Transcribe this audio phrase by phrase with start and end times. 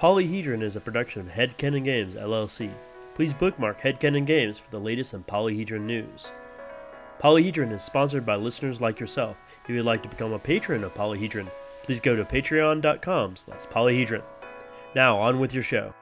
[0.00, 2.70] Polyhedron is a production of Headcanon Games LLC.
[3.14, 6.32] Please bookmark Headcanon Games for the latest in Polyhedron news.
[7.18, 9.36] Polyhedron is sponsored by listeners like yourself.
[9.62, 11.48] If you'd like to become a patron of Polyhedron,
[11.82, 14.22] please go to patreon.com slash polyhedron.
[14.94, 15.92] Now, on with your show.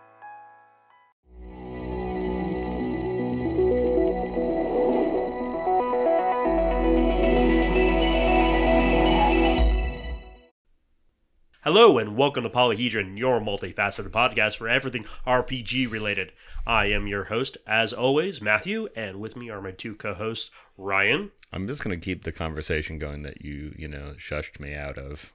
[11.79, 16.32] Hello and welcome to Polyhedron, your multifaceted podcast for everything RPG related.
[16.66, 21.30] I am your host, as always, Matthew, and with me are my two co-hosts, Ryan
[21.52, 25.32] I'm just gonna keep the conversation going that you, you know, shushed me out of.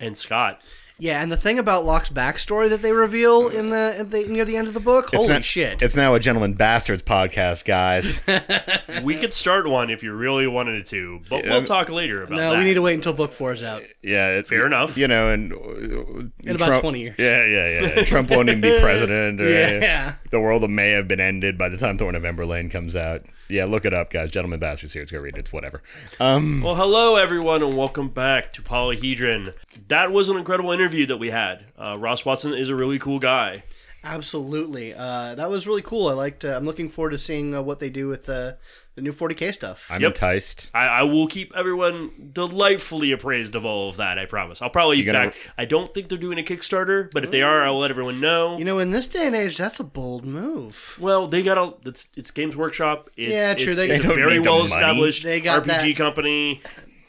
[0.00, 0.60] And Scott.
[0.98, 4.44] Yeah, and the thing about Locke's backstory that they reveal in the, in the near
[4.44, 5.82] the end of the book, It's holy not- shit!
[5.82, 8.22] It's now a Gentleman Bastards podcast, guys.
[9.02, 11.52] We could start one if you really wanted to, but Yeah.
[11.52, 12.36] we'll talk later about that.
[12.36, 12.58] no, that.
[12.58, 13.82] we need to wait until book four is out.
[14.02, 14.96] yeah, it's, Fair enough.
[14.96, 17.16] You know, and uh, In about 20 years.
[17.18, 18.04] Yeah, yeah, yeah.
[18.04, 19.40] Trump won't even be president.
[19.40, 20.14] Or Yeah.
[20.30, 23.22] The world may have been ended by the time Thorn of Emberlain comes out.
[23.52, 24.30] Yeah, look it up, guys.
[24.30, 25.02] Gentleman Bastards here.
[25.02, 25.40] Let's go read it.
[25.40, 25.82] It's whatever.
[26.18, 29.52] Um, Well, hello everyone, and welcome back to Polyhedron.
[29.88, 31.66] That was an incredible interview that we had.
[31.78, 33.64] Uh, Ross Watson is a really cool guy.
[34.02, 36.08] Absolutely, uh, that was really cool.
[36.08, 36.46] I liked.
[36.46, 38.56] Uh, I'm looking forward to seeing uh, what they do with the
[38.94, 39.86] the new 40k stuff.
[39.90, 40.10] I'm Yep.
[40.10, 40.70] enticed.
[40.74, 44.18] I, I will keep everyone delightfully appraised of all of that.
[44.18, 44.60] I promise.
[44.60, 45.36] I'll probably You gonna- back.
[45.56, 48.58] I don't think they're doing a Kickstarter, but if they are, I'll let everyone know.
[48.58, 50.96] You know, in this day and age, that's a bold move.
[51.00, 51.72] Well, they got a.
[51.88, 53.08] It's it's Games Workshop.
[53.16, 55.22] It's, Yeah, true, It's, they- it's They a don't very need the well established.
[55.24, 56.60] They got RPG that- company.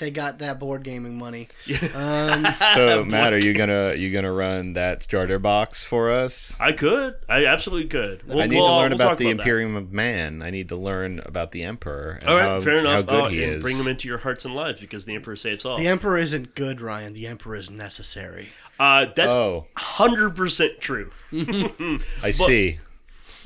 [0.04, 1.48] They got that board gaming money.
[1.96, 6.58] Um, So, Matt, are you gonna you gonna run that starter box for us?
[6.60, 7.16] I could.
[7.30, 8.28] I absolutely could.
[8.28, 9.40] We'll, I need we'll- to learn we'll about the that.
[9.40, 10.42] Imperium of Man.
[10.42, 12.18] I need to learn about the Emperor.
[12.20, 13.06] And All right, how, fair enough.
[13.06, 13.62] How good Uh, he and is.
[13.62, 15.78] bring them into your hearts and lives because the Emperor saves all.
[15.78, 17.14] the Emperor isn't good, Ryan.
[17.14, 18.50] The Emperor is necessary.
[18.78, 21.12] Uh, that's oh, hundred percent true.
[21.32, 22.80] I see.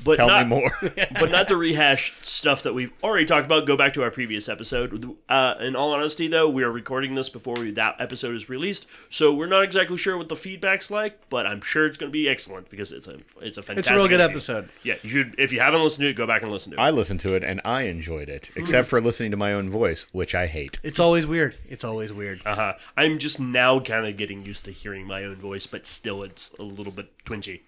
[0.04, 0.70] But Tell not, me more.
[1.20, 3.66] but not to rehash stuff that we've already talked about.
[3.66, 5.16] Go back to our previous episode.
[5.28, 8.86] Uh, in all honesty, though, we are recording this before we, that episode is released,
[9.10, 11.28] so we're not exactly sure what the feedback's like.
[11.28, 13.78] But I'm sure it's going to be excellent because it's a it's a fantastic.
[13.78, 14.36] It's a real good interview.
[14.36, 14.68] episode.
[14.82, 15.34] Yeah, you should.
[15.38, 16.80] If you haven't listened to it, go back and listen to it.
[16.80, 20.06] I listened to it and I enjoyed it, except for listening to my own voice,
[20.12, 20.78] which I hate.
[20.82, 21.56] It's always weird.
[21.68, 22.40] It's always weird.
[22.46, 22.74] Uh-huh.
[22.96, 26.52] I'm just now kind of getting used to hearing my own voice, but still, it's
[26.58, 27.60] a little bit twingy.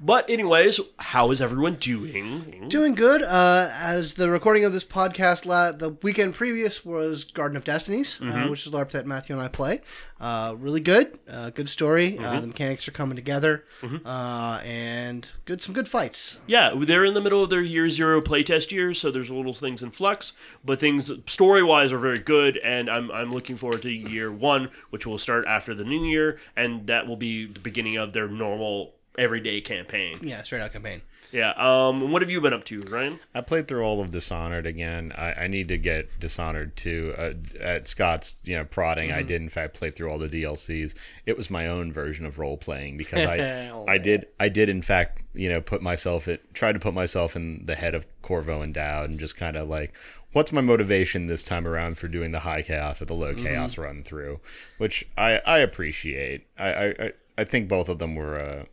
[0.00, 2.68] But anyways, how is everyone doing?
[2.68, 3.20] Doing good.
[3.20, 8.16] Uh, as the recording of this podcast, la- the weekend previous was Garden of Destinies,
[8.18, 8.30] Mm-hmm.
[8.46, 9.80] uh, which is the LARP that Matthew and I play.
[10.20, 11.18] Uh, really good.
[11.28, 12.12] Uh, good story.
[12.12, 12.24] Mm-hmm.
[12.24, 13.64] Uh, the mechanics are coming together,
[14.04, 16.38] uh, and good some good fights.
[16.46, 19.82] Yeah, they're in the middle of their year zero playtest year, so there's little things
[19.82, 20.32] in flux,
[20.64, 24.70] but things story wise are very good, and I'm I'm looking forward to year one,
[24.90, 28.28] which will start after the new year, and that will be the beginning of their
[28.28, 30.18] normal everyday campaign.
[30.22, 31.02] Yeah, straight out campaign.
[31.30, 31.52] Yeah.
[31.58, 32.10] Um.
[32.10, 33.20] What have you been up to, Ryan?
[33.34, 35.12] I played through all of Dishonored again.
[35.14, 37.14] I, I need to get Dishonored too.
[37.18, 40.94] Uh, at Scott's, you know, prodding, I did in fact play through all the DLCs.
[41.26, 44.80] It was my own version of role playing because I, I did, I did in
[44.80, 48.62] fact, you know, put myself it, tried to put myself in the head of Corvo
[48.62, 49.92] and Daud, and just kind of like,
[50.32, 53.76] what's my motivation this time around for doing the high chaos or the low chaos
[53.76, 54.40] run through,
[54.78, 56.46] which I, I appreciate.
[56.58, 58.64] I, I, I- I think both of them were, uh,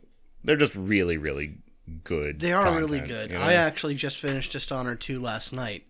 [0.46, 1.58] they're just really, really
[2.04, 2.40] good.
[2.40, 3.30] They are really good.
[3.30, 3.42] you know?
[3.42, 5.84] I actually just finished Dishonored 2 last night,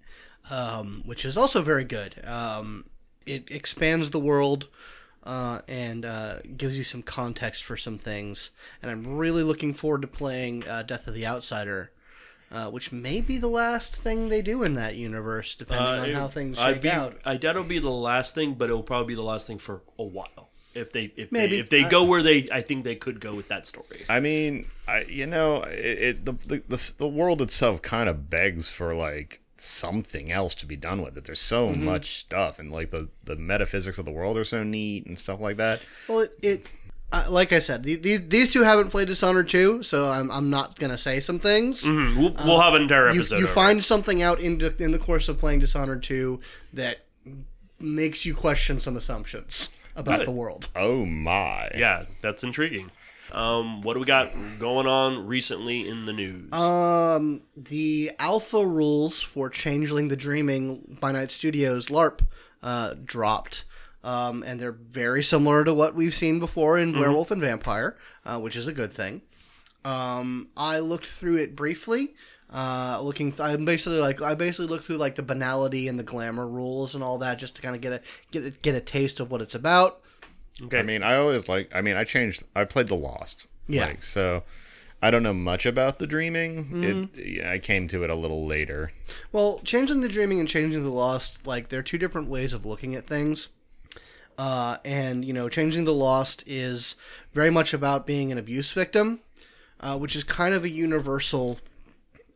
[0.51, 2.23] um, which is also very good.
[2.27, 2.87] Um,
[3.27, 4.69] it expands the world
[5.25, 8.51] uh, and uh, gives you some context for some things.
[8.81, 11.93] And I'm really looking forward to playing uh, Death of the Outsider,
[12.51, 16.29] uh, which may be the last thing they do in that universe, depending on how
[16.29, 17.19] things I'd shake be, out.
[17.25, 19.83] I doubt it'll be the last thing, but it'll probably be the last thing for
[19.99, 20.46] a while.
[20.77, 21.57] If they if Maybe.
[21.57, 24.05] they, if they I- go where they I think they could go with that story.
[24.09, 28.29] I mean, I you know, it, it the, the the the world itself kind of
[28.31, 31.25] begs for like something else to be done with it.
[31.25, 31.85] There's so Mm-hmm.
[31.85, 35.41] much stuff, and like the the metaphysics of the world are so neat and stuff
[35.41, 35.81] like that.
[36.09, 36.67] Well, it, it
[37.13, 40.51] uh, like I said, the, the, these two haven't played Dishonored 2, so I'm, I'm
[40.51, 41.85] not going to say some things.
[41.87, 43.37] Hmm, We'll, we'll have an entire episode.
[43.37, 43.55] you over it.
[43.55, 46.41] find something out in the, in the course of playing Dishonored 2
[46.73, 47.07] that
[47.79, 50.29] makes you question some assumptions about Good.
[50.29, 50.69] the world.
[50.77, 51.71] Oh my!
[51.75, 52.91] Yeah, that's intriguing.
[53.33, 56.53] Um, what do we got going on recently in the news?
[56.53, 62.21] Um, the alpha rules for Changeling the Dreaming by Night Studios LARP
[62.63, 63.65] uh, dropped.
[64.05, 68.39] Um, and they're very similar to what we've seen before in Werewolf and Vampire, uh,
[68.39, 69.23] which is a good thing.
[69.85, 72.15] Um, I looked through it briefly.
[72.53, 76.05] Uh, looking, th- I basically like I basically looked through like the banality and the
[76.05, 78.01] glamour rules and all that, just to kind of get a
[78.31, 80.01] get a, get a taste of what it's about.
[80.63, 81.71] okay, I mean, I always like.
[81.75, 82.45] I mean, I changed.
[82.55, 83.87] I played the Lost, Yeah.
[83.87, 84.45] Like, so
[85.03, 86.65] I don't know much about the dreaming.
[86.67, 87.19] Mm-hmm.
[87.19, 88.93] It yeah, I came to it a little later.
[89.33, 92.95] Well, Changeling the dreaming and Changeling the lost, like they're two different ways of looking
[92.95, 93.49] at things.
[94.39, 96.95] Uh, and you know, Changeling the lost is
[97.33, 99.21] very much about being an abuse victim,
[99.81, 101.59] uh, which is kind of a universal.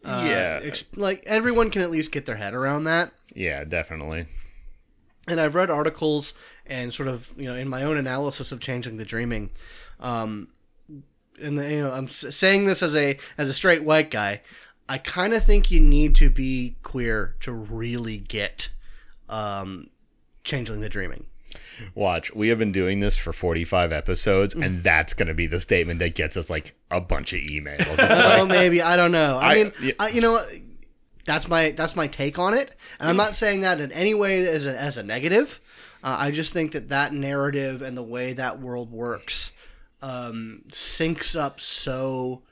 [0.04, 0.60] Uh, yeah.
[0.62, 3.12] ex- like everyone can at least get their head around that.
[3.34, 4.26] Yeah, definitely.
[5.28, 6.34] and I've read articles
[6.66, 9.50] and sort of you know in my own analysis of Changeling the dreaming,
[10.00, 10.48] um,
[11.40, 14.40] and the, you know I'm saying this as a as a straight white guy.
[14.88, 18.70] I kind of think you need to be queer to really get
[19.28, 19.90] um,
[20.42, 21.26] Changeling the dreaming.
[21.94, 24.64] Watch, we have been doing this for 45 episodes, Mm.
[24.66, 27.86] and that's going to be the statement that gets us like a bunch of emails.
[28.40, 29.38] Oh, maybe I don't know.
[29.38, 29.92] I, I- mean, yeah.
[29.98, 30.44] I, you know,
[31.24, 34.46] that's my that's my take on it, and I'm not saying that in any way
[34.46, 35.60] as a, as a negative.
[36.02, 39.52] Uh, I just think that that narrative and the way that world works
[40.00, 42.42] um, syncs up so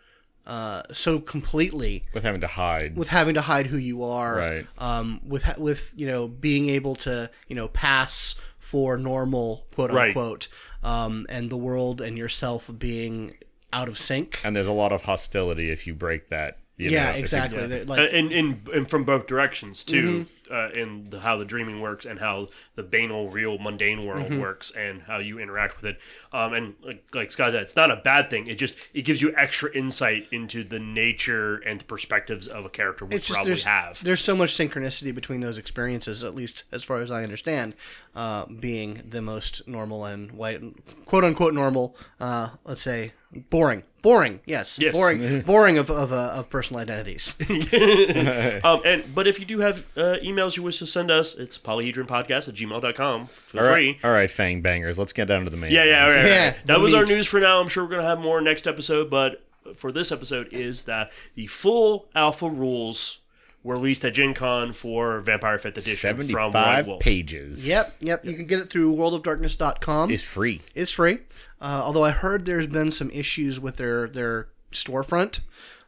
[0.47, 2.97] uh, so completely with having to hide.
[2.97, 4.67] with having to hide who you are, Right.
[4.79, 8.35] Um, with with you know being able to you know pass
[8.69, 10.09] for normal, quote Right.
[10.09, 10.49] unquote,
[10.83, 13.35] um, and the world and yourself being
[13.73, 14.41] out of sync.
[14.45, 16.59] and there's a lot of hostility if you break that.
[16.79, 17.85] You yeah, know, if you- exactly.
[17.85, 18.17] Like, Mm-hmm.
[18.17, 22.21] and, and and from both directions too, uh, in the, how the dreaming works and
[22.21, 24.41] how the banal, real, mundane world Mm-hmm.
[24.41, 26.01] works and how you interact with it.
[26.33, 28.47] Um, and like like Scott said, it's not a bad thing.
[28.47, 32.69] It just it gives you extra insight into the nature and the perspectives of a
[32.69, 34.03] character we just probably there's, have.
[34.05, 37.75] there's so much synchronicity between those experiences, at least as far as I understand,
[38.15, 40.61] uh, being the most normal and white,
[41.07, 41.97] quote unquote normal.
[42.21, 43.13] Uh, let's say
[43.51, 44.41] boring, boring.
[44.47, 44.95] Yes, Yes.
[44.97, 47.37] boring, boring of of, uh, of personal identities.
[48.65, 51.57] Um, and but if you do have uh, emails you wish to send us, it's
[51.59, 53.27] polyhedronpodcast at gmail.com.
[53.47, 53.99] Feel all right, free.
[54.05, 54.99] all right, Fang Bangers.
[54.99, 55.71] Let's get down to the main.
[55.73, 56.15] Yeah, yeah, all ones.
[56.17, 56.35] right, all right.
[56.35, 57.61] Yeah, That was our news for now.
[57.61, 59.43] I'm sure we're gonna have more next episode, but
[59.77, 63.19] for this episode is that the full alpha rules
[63.63, 67.01] were released at Gen Con for Vampire Fifth Edition from White Seventy-five Wolf.
[67.03, 67.67] pages.
[67.69, 68.25] yep, yep.
[68.25, 70.11] You can get it through worldofdarkness.com.
[70.11, 70.61] is free.
[70.75, 71.19] It's free.
[71.61, 75.41] Uh, although I heard there's been some issues with their their storefront.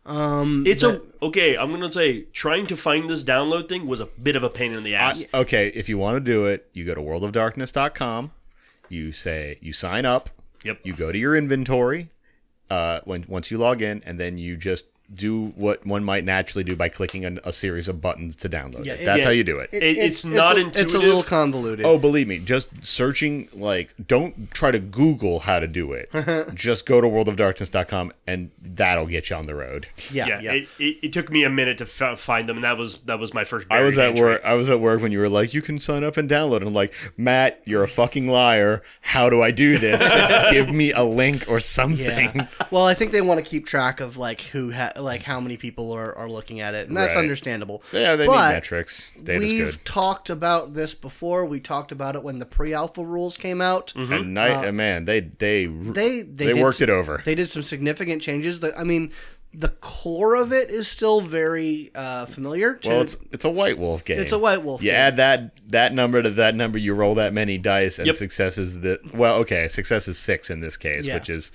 [0.06, 1.56] Um, It's a okay.
[1.56, 4.72] I'm gonna say trying to find this download thing was a bit of a pain
[4.72, 5.22] in the ass.
[5.32, 8.32] Okay, if you want to do it, you go to worldofdarkness.com.
[8.88, 10.30] You say you sign up.
[10.64, 10.80] Yep.
[10.84, 12.10] You go to your inventory.
[12.68, 14.84] Uh, when once you log in, and then you just
[15.14, 18.84] do what one might naturally do by clicking a, a series of buttons to download
[18.84, 19.00] Yeah, it.
[19.00, 19.24] it- That's yeah.
[19.24, 19.70] how you do it.
[19.72, 21.84] It- it's not a, It's a little convoluted.
[21.84, 26.10] Oh, believe me, just searching like don't try to Google how to do it.
[26.54, 29.88] just go to worldofdarkness.com and that'll get you on the road.
[30.12, 30.52] yeah, yeah, yeah.
[30.52, 33.18] It, it, it took me a minute to f- find them, and that was that
[33.18, 33.66] was my first.
[33.70, 34.22] I was at entry.
[34.24, 34.42] work.
[34.44, 36.66] I was at work when you were like, "You can sign up and download." And
[36.68, 38.82] I'm like, "Matt, you're a fucking liar.
[39.00, 40.00] How do I do this?
[40.00, 42.46] Just give me a link or something." Yeah.
[42.70, 45.56] well, I think they want to keep track of like who ha- like how many
[45.56, 47.20] people are, are looking at it, and that's Right.
[47.22, 47.82] understandable.
[47.92, 49.12] Yeah, they But need metrics.
[49.22, 49.84] Data's We've good.
[49.84, 51.44] talked about this before.
[51.46, 53.92] We talked about it when the pre-alpha rules came out.
[53.96, 57.22] And night, uh, man, they they They they, they, worked some- it over.
[57.24, 58.60] They did some significant changes.
[58.60, 59.12] That I mean,
[59.52, 62.74] the core of it is still very uh, familiar.
[62.74, 64.20] To, well, it's it's a White Wolf game.
[64.20, 64.96] It's a White Wolf You game.
[65.00, 66.78] add that that number to that number.
[66.78, 68.14] You roll that many dice, and Yep.
[68.16, 69.36] success is the well.
[69.38, 71.14] Okay, success is six in this case, Yeah.
[71.14, 71.50] which is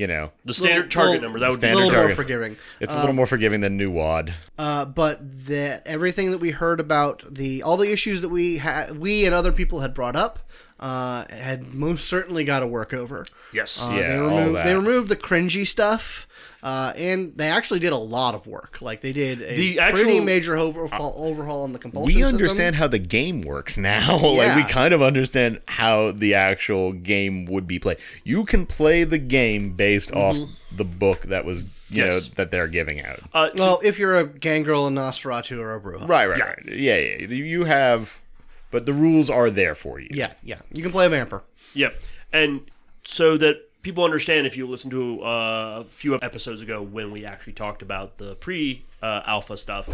[0.00, 1.38] you know the standard Little- target little- number.
[1.40, 2.56] That would a Standard little more forgiving.
[2.80, 4.32] it's a little more forgiving than New Wad.
[4.58, 8.98] Uh, but the everything that we heard about the all the issues that we had,
[8.98, 10.38] we and other people had brought up,
[10.80, 13.26] uh, had most certainly got to work over.
[13.52, 13.82] yes.
[13.82, 16.26] Uh, Yeah, they removed they removed the cringy stuff,
[16.62, 18.78] uh, and they actually did a lot of work.
[18.80, 22.06] Like they did a The pretty major overhaul, overhaul on the compulsion.
[22.06, 22.34] We system.
[22.36, 24.16] understand how the game works now.
[24.22, 27.98] like we kind of understand how the actual game would be played.
[28.24, 30.36] You can play the game based off
[30.74, 32.28] the book that was you Yes.
[32.28, 33.18] know that they're giving out.
[33.34, 36.06] Uh, to- Well, if you're a gang gangrel, a Nosferatu, or a Brujah.
[36.08, 36.44] Right, right, Yeah.
[36.44, 36.58] right.
[36.66, 37.26] Yeah, yeah.
[37.28, 38.20] You have,
[38.70, 40.08] but the rules are there for you.
[40.12, 40.60] Yeah, yeah.
[40.72, 41.42] You can play a vampire.
[41.74, 42.00] Yep.
[42.32, 42.60] And
[43.02, 47.24] so that people understand, if you listen to uh, a few episodes ago when we
[47.24, 49.88] actually talked about the pre uh, alpha stuff,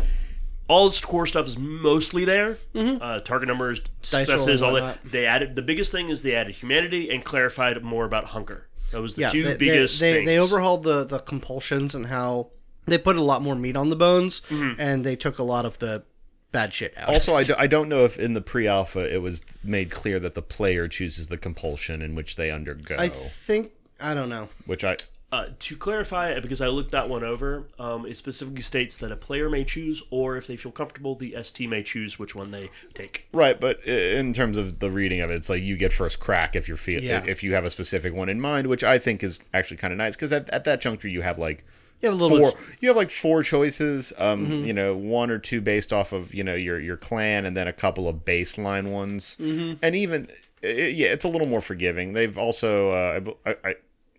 [0.69, 2.59] all its core stuff is mostly there.
[2.75, 5.03] Uh, target numbers, Dice successes, all that.
[5.05, 8.67] They added the biggest thing is they added humanity and clarified more about hunger.
[8.93, 10.27] That was the Yeah, two they, biggest they, they, things.
[10.29, 12.49] they overhauled the the compulsions and how
[12.87, 14.81] they put a lot more meat on the bones, Mm-hmm.
[14.81, 16.05] and they took a lot of the
[16.53, 17.09] bad shit out.
[17.11, 20.35] Also, I, do, I don't know if in the pre-alpha it was made clear that
[20.37, 22.97] the player chooses the compulsion in which they undergo.
[22.97, 24.49] I think I don't know.
[24.67, 24.97] which I
[25.33, 29.17] Uh, to clarify, because I looked that one over, um, it specifically states that a
[29.17, 32.71] player may choose, or if they feel comfortable, the ST may choose which one they
[32.95, 33.27] take.
[33.33, 36.55] Right, but in terms of the reading of it, it's like you get first crack
[36.55, 37.25] if you're feel Yeah.
[37.27, 39.99] if you have a specific one in mind, which I think is actually kind of
[39.99, 41.65] nice because at, at that juncture you have like
[42.03, 44.65] You have a little four bit- you have like four choices, um, Mm-hmm.
[44.67, 47.67] you know, one or two based off of you know your your clan, and then
[47.67, 49.75] a couple of baseline ones, Mm-hmm.
[49.83, 50.29] and even
[50.63, 52.13] i yeah, it's a little more forgiving.
[52.13, 53.35] They've also uh, I b-
[53.65, 53.75] I,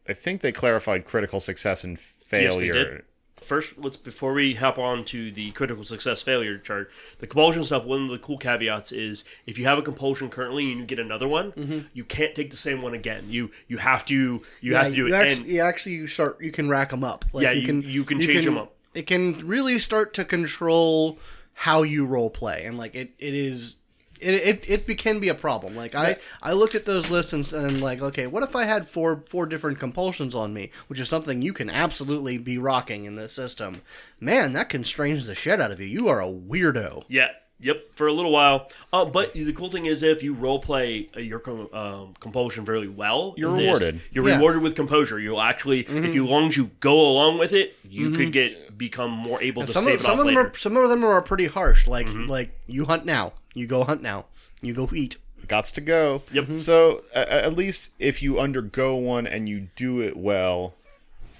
[0.07, 2.47] I I think they clarified critical success and failure.
[2.49, 3.03] Yes, they did.
[3.41, 7.85] First, let's before we hop on to the critical success failure chart, the compulsion stuff.
[7.85, 10.99] One of the cool caveats is if you have a compulsion currently and you get
[10.99, 11.79] another one, mm-hmm.
[11.93, 13.25] you can't take the same one again.
[13.29, 15.17] You you have to you Yeah, have to do you it.
[15.17, 17.25] actually, and you actually you start you can rack them up.
[17.31, 18.73] Like Yeah, you- can you can change 'em up.
[18.95, 21.19] It can really start to control
[21.53, 23.75] how you role play, and like it, it is.
[24.19, 25.75] It, it, it be- can be a problem.
[25.75, 28.87] Like I, I looked at those lists and, and like, okay, what if I had
[28.87, 33.15] four four different compulsions on me, which is something you can absolutely be rocking in
[33.15, 33.81] this system.
[34.19, 35.85] Man, that constrains the shit out of you.
[35.87, 37.03] You are a weirdo.
[37.07, 37.27] Yeah.
[37.59, 37.95] Yep.
[37.95, 38.69] For a little while.
[38.93, 42.63] Uh, but the cool thing is, if you role play uh, your com- um, compulsion
[42.63, 44.01] very well, You're this- rewarded.
[44.11, 44.35] You're Yeah.
[44.35, 45.19] rewarded with composure.
[45.19, 48.77] You'll actually, if you as long as you go along with it, you could get
[48.77, 50.47] become more able to some save of, it some off of them later.
[50.49, 51.87] are some of them are pretty harsh.
[51.87, 54.25] Like like you hunt now, you go hunt now,
[54.61, 55.17] you go eat.
[55.47, 56.23] Gots to go.
[56.31, 56.57] Yep.
[56.57, 60.73] So a- at least if you undergo one and you do it well,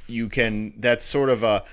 [0.08, 0.74] you can.
[0.78, 1.64] That's sort of a.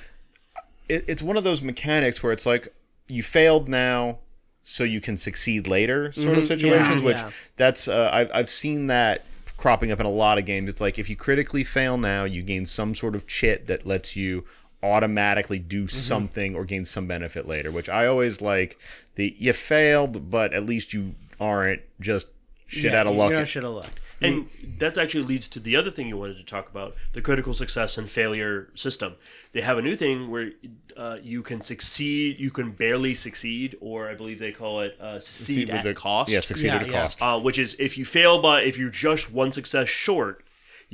[0.88, 2.68] It, it's one of those mechanics where it's like
[3.06, 4.18] you failed now,
[4.64, 7.02] so you can succeed later, sort of situations.
[7.02, 7.30] Yeah, which yeah.
[7.56, 9.24] that's uh, I've I've seen that
[9.56, 10.68] cropping up in a lot of games.
[10.68, 14.16] It's like if you critically fail now, you gain some sort of chit that lets
[14.16, 14.44] you
[14.84, 15.96] automatically do Mm-hmm.
[15.98, 17.70] something or gain some benefit later.
[17.70, 18.78] Which I always like.
[19.16, 22.28] The you failed, but at least you aren't just
[22.66, 23.30] shit out of luck.
[23.30, 23.90] You're not shit out of luck.
[24.20, 24.48] And
[24.78, 27.98] that actually leads to the other thing you wanted to talk about the critical success
[27.98, 29.16] and failure system.
[29.52, 30.52] They have a new thing where
[30.96, 35.20] uh, you can succeed, you can barely succeed, or I believe they call it uh,
[35.20, 36.30] succeed with at the- cost.
[36.30, 37.02] Yeah, succeed Yeah, at a yeah.
[37.02, 37.20] cost.
[37.22, 40.43] uh, which is if you fail by if you're just one success short,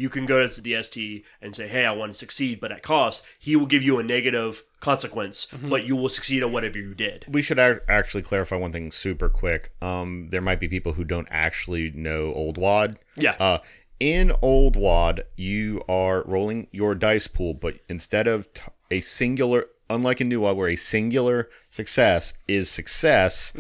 [0.00, 2.83] you can go to the ST and say, "Hey, I want to succeed, but at
[2.83, 5.69] cost." He will give you a negative consequence, Mm-hmm.
[5.69, 7.19] but you will succeed at whatever you did.
[7.28, 9.62] we should ac- actually clarify one thing super quick.
[9.83, 12.99] Um, there might be people who don't actually know Old Wad.
[13.16, 13.37] Yeah.
[13.38, 13.59] Uh,
[13.99, 19.66] in Old Wad, you are rolling your dice pool, but instead of t- a singular,
[19.90, 23.52] unlike in New Wad, where a singular success is success,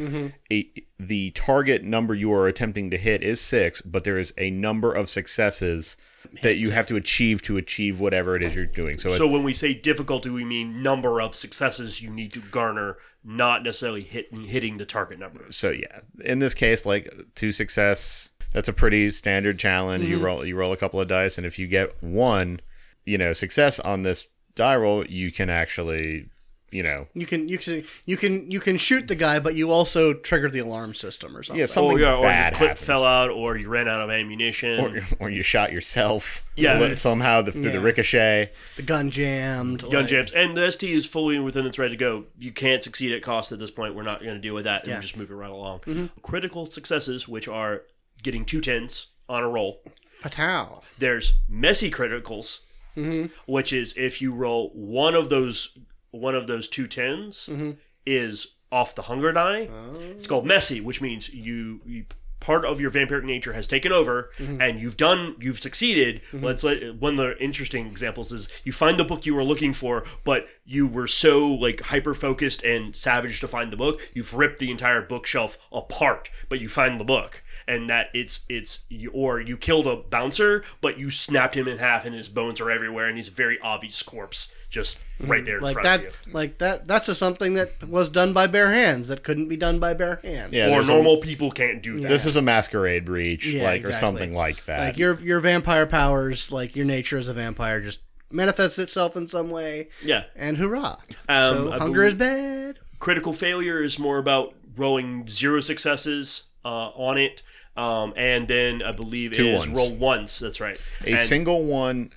[0.50, 4.50] a, the target number you are attempting to hit is six, but there is a
[4.50, 5.96] number of successes
[6.42, 8.98] that you have to achieve to achieve whatever it is you're doing.
[8.98, 12.96] So, So when we say difficulty, we mean number of successes you need to garner,
[13.24, 15.44] not necessarily hitting hitting the target number.
[15.50, 20.24] so yeah in this case like two success that's a pretty standard challenge you mm-hmm.
[20.24, 22.60] roll you roll a couple of dice and if you get one
[23.04, 26.28] you know success on this die roll you can actually
[26.70, 29.70] you know You can you can you can you can shoot the guy, but you
[29.70, 31.58] also trigger the alarm system or something.
[31.60, 32.86] yeah something or, yeah, or bad your clip happens.
[32.86, 34.80] fell out, or you ran out of ammunition.
[34.80, 36.94] or, or you shot yourself Yeah.
[36.94, 39.80] somehow the, through the ricochet the gun jammed.
[39.82, 42.24] gun like- jams, and the ST is fully within its right to go.
[42.38, 43.94] You can't succeed at cost at this point.
[43.94, 44.94] We're not going to deal with that, and Yeah.
[44.96, 45.02] Mm-hmm.
[45.02, 46.10] just move it right along.
[46.22, 47.82] Critical successes, which are
[48.22, 49.80] getting two tens on a roll.
[50.22, 50.82] Patow.
[50.98, 52.60] There's messy criticals,
[52.96, 53.26] Mm-hmm.
[53.46, 55.78] which is if you roll one of those
[56.10, 57.72] one of those two tens Mm-hmm.
[58.06, 59.68] is off the hunger die.
[59.72, 59.98] Oh.
[60.12, 62.04] It's called messy, which means you, you
[62.38, 64.62] part of your vampiric nature has taken over Mm-hmm.
[64.62, 66.22] and you've done you've succeeded.
[66.32, 69.72] Let's let one of the interesting examples is you find the book you were looking
[69.72, 74.32] for, but you were so like hyper focused and savage to find the book, you've
[74.34, 77.42] ripped the entire bookshelf apart, but you find the book.
[77.72, 78.80] And that it's it's
[79.12, 82.68] or you killed a bouncer, but you snapped him in half, and his bones are
[82.70, 86.16] everywhere, and he's a very obvious corpse just right there in Like front that, of
[86.26, 86.32] you.
[86.32, 86.86] like that.
[86.88, 90.18] That's a something that was done by bare hands that couldn't be done by bare
[90.22, 90.52] hands.
[90.52, 92.08] yeah or there's a- normal people can't do that.
[92.08, 95.86] this is a masquerade breach Yeah, like or something like that Like your your vampire
[95.86, 98.00] powers, like your nature as a vampire, just
[98.32, 100.24] manifests itself in some way, yeah.
[100.36, 100.98] and hoorah.
[101.28, 102.78] Um, so I hunger is bad.
[102.98, 107.42] critical failure is more about rolling zero successes uh, on it,
[107.76, 109.76] um, and then I believe Two it is ones.
[109.78, 110.38] roll once.
[110.38, 110.78] That's right.
[111.04, 112.12] A And- single one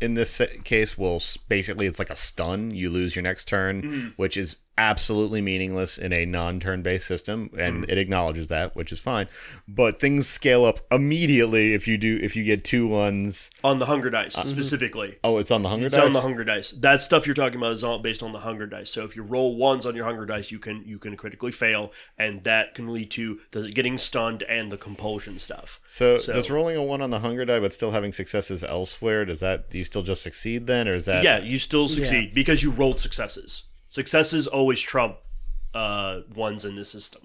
[0.00, 2.70] in this case will basically it's like a stun.
[2.72, 4.08] You lose your next turn, Mm-hmm.
[4.16, 7.90] which is absolutely meaningless in a non-turn based system and mm-hmm.
[7.90, 9.26] it acknowledges that which is fine
[9.66, 13.86] but things scale up immediately if you do if you get two ones on the
[13.86, 14.46] hunger dice uh-huh.
[14.48, 15.18] specifically.
[15.24, 16.70] oh it's on the hunger It's dice on the hunger dice.
[16.70, 18.90] That stuff you're talking about is all based on the hunger dice.
[18.90, 21.92] So if you roll ones on your hunger dice, you can you can critically fail,
[22.16, 25.80] and that can lead to the getting stunned and the compulsion stuff.
[25.84, 29.24] so, so- does rolling a one on the hunger die but still having successes elsewhere
[29.24, 32.34] does that do you still just succeed then or is that Yeah, you still succeed
[32.34, 33.64] because you rolled successes.
[33.88, 35.16] Successes always trump
[35.74, 37.22] uh, ones in the system.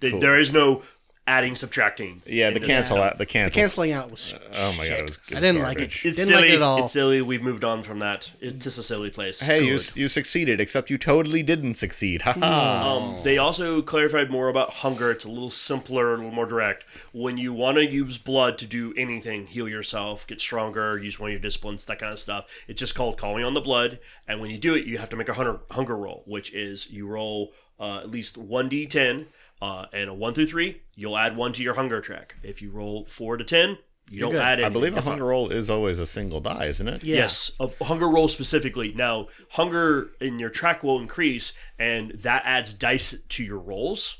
[0.00, 0.82] Th- There is no
[1.28, 2.22] adding, subtracting.
[2.26, 4.34] yeah the cancel out the cancel Canceling out was.
[4.54, 6.04] oh my god it was I didn't like garbage.
[6.04, 6.08] it.
[6.10, 6.42] It's Didn't silly.
[6.42, 6.84] like it at all.
[6.84, 7.20] It's silly.
[7.22, 8.30] We've moved on from that.
[8.40, 9.40] It's just a silly place.
[9.40, 9.96] hey you, Good.
[9.96, 15.10] you succeeded except you totally didn't succeed haha Um, they also clarified more about hunger.
[15.10, 16.84] It's a little simpler, a little more direct.
[17.12, 21.30] When you want to use blood to do anything, heal yourself, get stronger, use one
[21.30, 23.98] of your disciplines, that kind of stuff, it's just called calling on the blood.
[24.28, 26.90] And when you do it, you have to make a hunger, hunger roll, which is
[26.90, 29.26] you roll uh, at least 1d10,
[29.62, 32.36] uh, and a 1 through 3, you'll add 1 to your hunger track.
[32.42, 33.78] If you roll 4 to 10,
[34.10, 34.40] you don't good.
[34.42, 34.64] add anything.
[34.66, 37.16] i believe a If- hunger roll is always a single die isn't it Yeah.
[37.16, 38.92] Yes, of hunger roll specifically.
[38.92, 44.18] Now, hunger in your track will increase, and that adds dice to your rolls.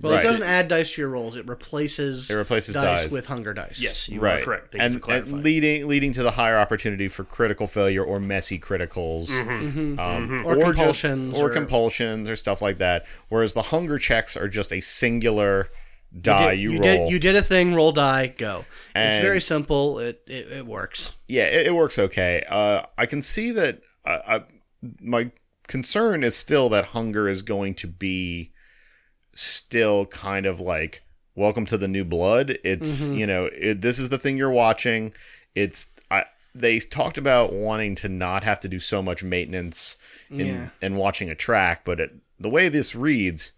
[0.00, 0.24] Well, Right.
[0.24, 1.36] it doesn't add dice to your rolls.
[1.36, 3.12] It replaces It replaces dice, dice.
[3.12, 3.80] with hunger dice.
[3.80, 4.72] Yes, you right are correct.
[4.72, 8.18] Thank and, you for and leading leading to the higher opportunity for critical failure or
[8.18, 9.98] messy criticals Mm-hmm.
[9.98, 14.36] Um, Or just- compulsions or, or- compulsions or stuff like that whereas the hunger checks
[14.36, 15.68] are just a singular
[16.18, 17.74] die you, you roll did you did a thing.
[17.74, 18.28] Roll die.
[18.36, 18.64] Go.
[18.94, 19.98] And- it's very simple.
[19.98, 21.12] It it, it works.
[21.28, 24.42] yeah it, it works okay uh, i can see that uh, I,
[25.00, 25.30] my
[25.68, 28.49] concern is still that hunger is going to be
[29.34, 31.02] still kind of like
[31.34, 33.14] welcome to the new blood it's Mm-hmm.
[33.14, 35.14] you know it, this is the thing you're watching
[35.54, 39.96] it's I, they talked about wanting to not have to do so much maintenance
[40.30, 40.68] in Yeah.
[40.82, 43.52] in watching a track but it, the way this reads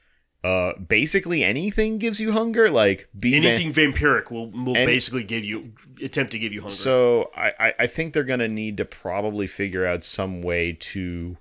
[0.44, 5.22] uh basically anything gives you hunger like be van- Anything vampiric will will Any- basically
[5.24, 6.74] give you attempt to give you hunger.
[6.74, 11.36] So I, I, I think they're gonna need to probably figure out some way to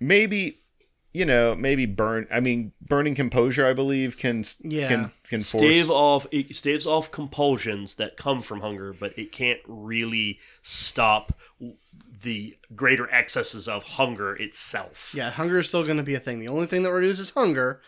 [0.00, 0.56] maybe
[1.14, 2.26] you know maybe burn.
[2.30, 3.64] I mean, burning composure.
[3.64, 4.88] I believe can Yeah.
[4.88, 5.62] can can force.
[5.62, 11.40] stave off it staves off compulsions that come from hunger, but it can't really stop
[12.22, 15.12] the greater excesses of hunger itself.
[15.14, 16.40] Yeah, hunger is still going to be a thing.
[16.40, 17.80] The only thing that reduces hunger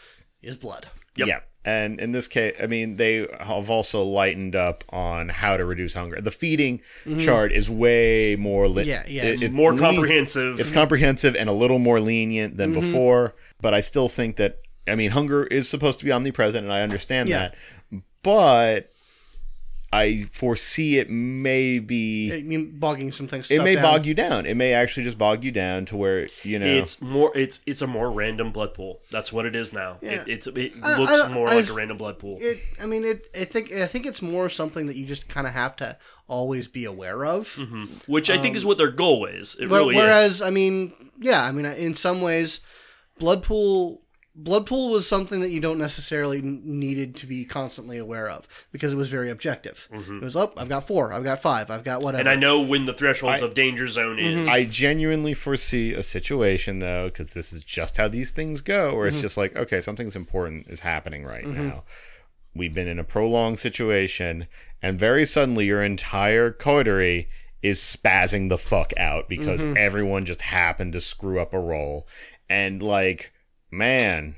[0.42, 0.87] is blood.
[1.16, 1.28] Yep.
[1.28, 1.40] Yeah.
[1.66, 5.94] And in this case, I mean, they have also lightened up on how to reduce
[5.94, 6.20] hunger.
[6.20, 6.80] The feeding
[7.18, 8.68] chart is way more.
[8.68, 8.88] Li- Mm-hmm.
[8.88, 10.61] Yeah, yeah, it- it's it's More lean- comprehensive.
[10.61, 12.92] It's comprehensive and a little more lenient than Mm-hmm.
[12.92, 16.72] before, but I still think that I mean hunger is supposed to be omnipresent and
[16.72, 17.38] I understand Yeah.
[17.90, 18.02] that.
[18.22, 18.92] But
[19.92, 23.51] I foresee it may be I mean, bogging some things.
[23.51, 24.44] it may bog you down.
[24.44, 27.31] It may actually just bog you down to where, you know It's more.
[27.37, 29.01] It's it's a more random blood pool.
[29.11, 29.99] That's what it is now.
[30.03, 30.22] Yeah.
[30.22, 32.37] It, it's it I- looks I- more I- like a random blood pool.
[32.40, 32.59] It.
[32.83, 33.29] I mean, it.
[33.35, 33.72] I think.
[33.72, 35.96] I think it's more something that you just kind of have to
[36.29, 37.55] always be aware of.
[37.55, 37.85] Mm-hmm.
[38.07, 39.55] which I think is um, what their goal is.
[39.61, 40.01] It But really is.
[40.03, 42.61] whereas, I mean, yeah, I mean, in some ways,
[43.18, 44.03] blood pool.
[44.38, 48.92] Blood pool was something that you don't necessarily needed to be constantly aware of because
[48.92, 49.88] it was very objective.
[49.90, 50.18] Mm-hmm.
[50.18, 52.20] It was, oh, I've got four, I've got five, I've got whatever.
[52.20, 54.40] And I know when the thresholds I- of danger zone is.
[54.40, 54.51] Mm-hmm.
[54.51, 59.07] I genuinely foresee a situation though, because this is just how these things go, where
[59.07, 59.22] it's mm-hmm.
[59.22, 61.85] just like, okay, something's important is happening right now.
[62.55, 64.49] We've been in a prolonged situation,
[64.83, 67.29] and very suddenly your entire coterie
[67.62, 72.07] is spazzing the fuck out because everyone just happened to screw up a roll.
[72.49, 73.33] And like,
[73.70, 74.37] man,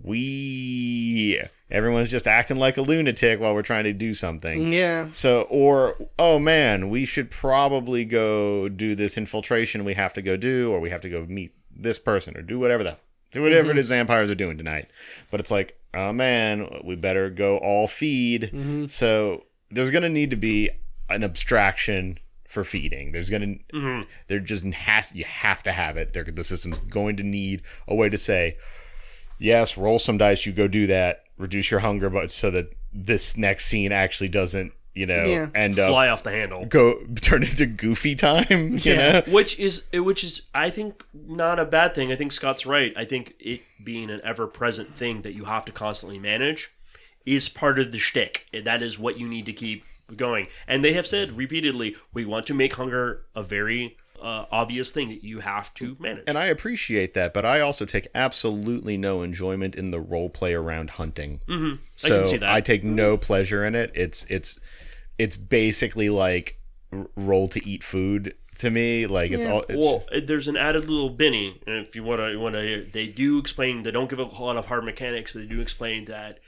[0.00, 4.72] we everyone's just acting like a lunatic while we're trying to do something.
[4.72, 10.22] yeah, So, or, oh man, we should probably go do this infiltration we have to
[10.22, 12.96] go do, or we have to go meet this person, or do whatever the,
[13.32, 13.78] do whatever mm-hmm.
[13.78, 14.88] it is vampires are doing tonight.
[15.30, 18.50] But it's like, oh man, we better go all feed.
[18.52, 18.86] Mm-hmm.
[18.86, 20.70] So, there's going to need to be
[21.10, 23.12] an abstraction for feeding.
[23.12, 24.08] There's going to, mm-hmm.
[24.26, 26.14] there just has, you have to have it.
[26.14, 28.56] There, the system's going to need a way to say,
[29.38, 33.36] yes, roll some dice, you go do that, reduce your hunger, but so that this
[33.36, 35.48] next scene actually doesn't, you know, Yeah.
[35.54, 36.64] end up fly off the handle.
[36.64, 38.46] go turn into goofy time,
[38.78, 39.20] you Yeah.
[39.20, 39.32] know?
[39.32, 42.10] which is which is I think not a bad thing.
[42.10, 42.92] I think Scott's right.
[42.96, 46.70] I think it being an ever present thing that you have to constantly manage
[47.26, 48.46] is part of the shtick.
[48.64, 49.84] That is what you need to keep
[50.16, 50.48] going.
[50.66, 55.08] And they have said repeatedly, we want to make hunger a very uh, obvious thing
[55.08, 56.24] that you have to manage.
[56.26, 60.54] And I appreciate that, but I also take absolutely no enjoyment in the role play
[60.54, 61.40] around hunting.
[61.48, 61.76] Mm-hmm.
[61.76, 62.48] I So can see that.
[62.50, 63.92] I take no pleasure in it.
[63.94, 64.58] It's it's
[65.18, 66.60] it's basically like
[66.92, 69.06] r- roll to eat food to me.
[69.06, 69.52] Like it's Yeah.
[69.52, 69.64] all.
[69.68, 73.06] It's, Well, there's an added little Benny, and if you want to, want to, they
[73.06, 73.84] do explain.
[73.84, 76.40] They don't give a lot of hard mechanics, but they do explain that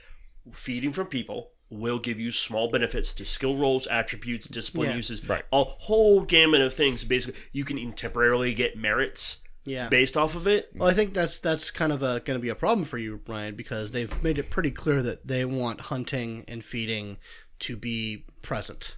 [0.51, 4.95] feeding from people will give you small benefits to skill rolls, attributes, discipline Yeah.
[4.97, 5.43] uses, Right.
[5.53, 7.03] a whole gamut of things.
[7.05, 9.87] Basically, you can even temporarily get merits Yeah.
[9.89, 10.69] based off of it.
[10.75, 13.55] Well, I think that's that's kind of going to be a problem for you, Ryan,
[13.55, 17.17] because they've made it pretty clear that they want hunting and feeding
[17.59, 18.97] to be present.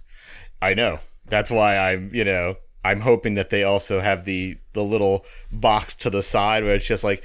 [0.60, 0.98] I know.
[1.26, 5.94] That's why I'm, you know, I'm hoping that they also have the the little box
[5.96, 7.22] to the side where it's just like,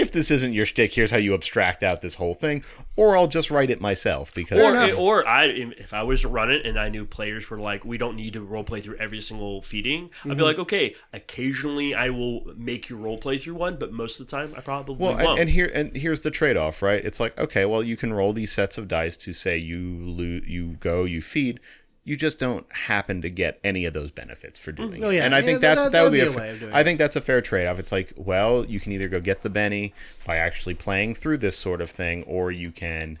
[0.00, 2.64] if this isn't your shtick, here's how you abstract out this whole thing,
[2.96, 4.98] or I'll just write it myself because Or, enough.
[4.98, 7.98] or I, if I was to run it and I knew players were like, we
[7.98, 10.36] don't need to role play through every single feeding, I'd Mm-hmm.
[10.38, 14.26] be like, okay, occasionally I will make you role play through one, but most of
[14.26, 15.28] the time I probably Well, won't.
[15.28, 17.04] and, and here and here's the trade off, right?
[17.04, 20.40] It's like okay, well, you can roll these sets of dice to say you lo-
[20.46, 21.60] you go, you feed.
[22.02, 25.04] You just don't happen to get any of those benefits for doing mm.
[25.04, 25.16] Oh, it.
[25.16, 25.24] yeah.
[25.24, 26.72] And I Yeah, think that's that that, would be, a, a fa- way of doing
[26.74, 27.78] I think that's a fair trade off.
[27.78, 29.92] It's like, well, you can either go get the Benny
[30.24, 33.18] by actually playing through this sort of thing, or you can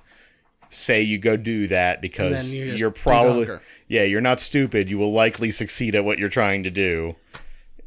[0.68, 3.48] say you go do that because you just you're probably
[3.88, 4.88] yeah, you're not stupid.
[4.88, 7.16] You will likely succeed at what you're trying to do.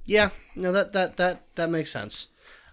[0.05, 2.27] Yeah, no, that that that that makes sense.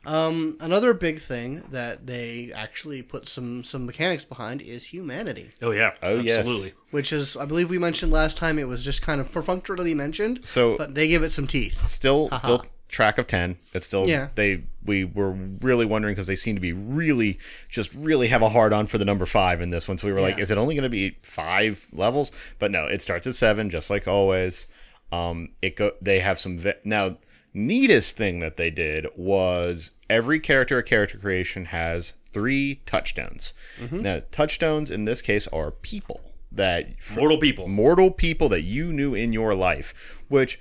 [0.06, 5.72] Um, another big thing that they actually put some some mechanics behind is humanity, oh
[5.72, 6.38] yeah, Oh, yes.
[6.38, 6.72] absolutely.
[6.90, 8.58] which is I believe we mentioned last time.
[8.58, 11.86] It was just kind of perfunctorily mentioned, So but they give it some teeth.
[11.86, 14.30] still still track of 10 it's still Yeah.
[14.34, 18.48] they we were really wondering because they seem to be really just really have a
[18.48, 20.58] hard on for the number five in this one so we were like is it
[20.58, 24.66] only going to be five levels but no it starts at seven just like always
[25.12, 27.16] um it go they have some ve- now
[27.52, 34.02] neatest thing that they did was every character at character creation has three touchstones Mm-hmm.
[34.02, 36.20] now touchstones in this case are people
[36.52, 36.86] that
[37.16, 37.68] Mortal people.
[37.68, 40.60] mortal people that you knew in your life which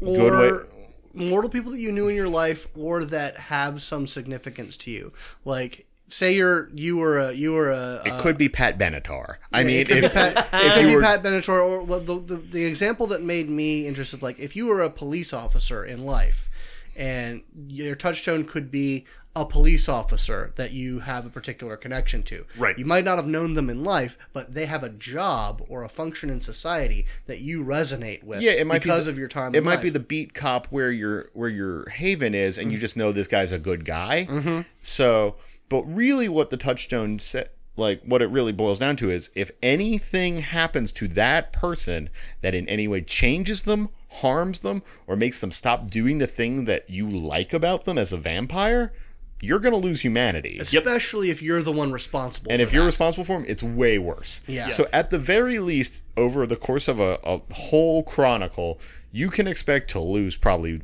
[0.00, 0.66] good way or
[1.12, 5.12] mortal people that you knew in your life or that have some significance to you
[5.44, 9.36] like say you're you were a you were a It could be Pat Benatar.
[9.52, 12.36] I mean, if, Pat, it could you be were, Pat Benatar, or well, the, the
[12.36, 16.50] the example that made me interested, like if you were a police officer in life,
[16.96, 22.44] and your touchstone could be a police officer that you have a particular connection to.
[22.58, 22.76] Right.
[22.76, 25.88] You might not have known them in life, but they have a job or a
[25.88, 28.42] function in society that you resonate with.
[28.42, 29.54] yeah, it might because be the, of your time.
[29.54, 29.82] It might life.
[29.82, 33.28] be the beat cop where your where your haven is, and you just know this
[33.28, 34.26] guy's a good guy.
[34.28, 34.62] Mm-hmm.
[34.80, 35.36] So,
[35.70, 39.50] but really, what the touchstone set like what it really boils down to is if
[39.62, 42.10] anything happens to that person
[42.42, 46.66] that in any way changes them, harms them, or makes them stop doing the thing
[46.66, 48.92] that you like about them as a vampire,
[49.40, 50.58] you're gonna lose humanity.
[50.60, 52.50] especially if you're the one responsible.
[52.52, 54.42] And for if you're responsible for them, it's way worse.
[54.46, 54.68] Yeah.
[54.70, 58.78] So at the very least, over the course of a, a whole chronicle,
[59.12, 60.82] you can expect to lose probably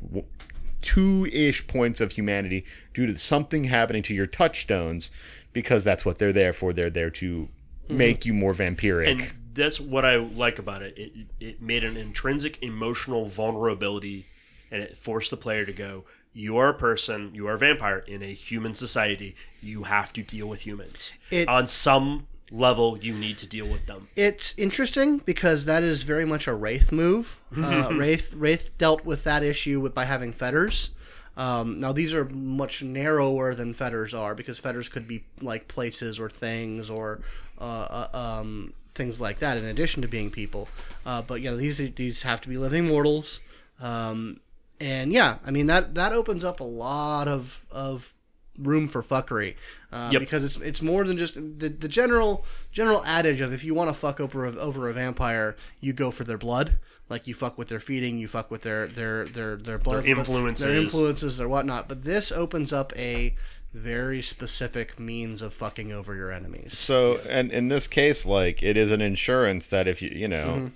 [0.81, 5.11] w- two-ish points of humanity due to something happening to your touchstones,
[5.53, 6.73] because that's what they're there for.
[6.73, 7.49] They're there to
[7.87, 7.97] mm-hmm.
[7.97, 9.09] make you more vampiric.
[9.09, 10.97] and that's what I like about it.
[10.97, 14.27] It it made an intrinsic emotional vulnerability,
[14.71, 16.05] and it forced the player to go.
[16.33, 17.33] You are a person.
[17.33, 19.35] You are a vampire in a human society.
[19.61, 22.97] You have to deal with humans It- on some level.
[22.97, 24.07] You need to deal with them.
[24.15, 27.39] It's interesting because that is very much a Wraith move.
[27.57, 30.91] Uh, Wraith Wraith dealt with that issue with, by having fetters.
[31.37, 36.19] Um, now these are much narrower than fetters are because fetters could be like places
[36.19, 37.21] or things or
[37.59, 40.67] uh, uh, um, things like that in addition to being people.
[41.05, 43.39] Uh, but you know these these have to be living mortals.
[43.79, 44.39] Um,
[44.79, 48.13] and yeah, I mean that that opens up a lot of of
[48.57, 49.55] room for fuckery
[49.91, 50.19] uh, Yep.
[50.19, 53.89] because it's it's more than just the, the general general adage of if you want
[53.89, 56.77] to fuck over a, over a vampire, you go for their blood.
[57.09, 60.17] Like you fuck with their feeding, you fuck with their their their their blood, Their
[60.17, 60.65] influences.
[60.65, 61.87] their influences, their whatnot.
[61.87, 63.33] But this opens up a
[63.73, 66.77] very specific means of fucking over your enemies.
[66.77, 70.71] So, and in this case, like it is an insurance that if you, you know,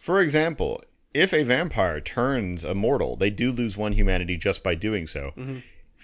[0.00, 5.06] for example, if a vampire turns immortal, they do lose one humanity just by doing
[5.06, 5.32] so.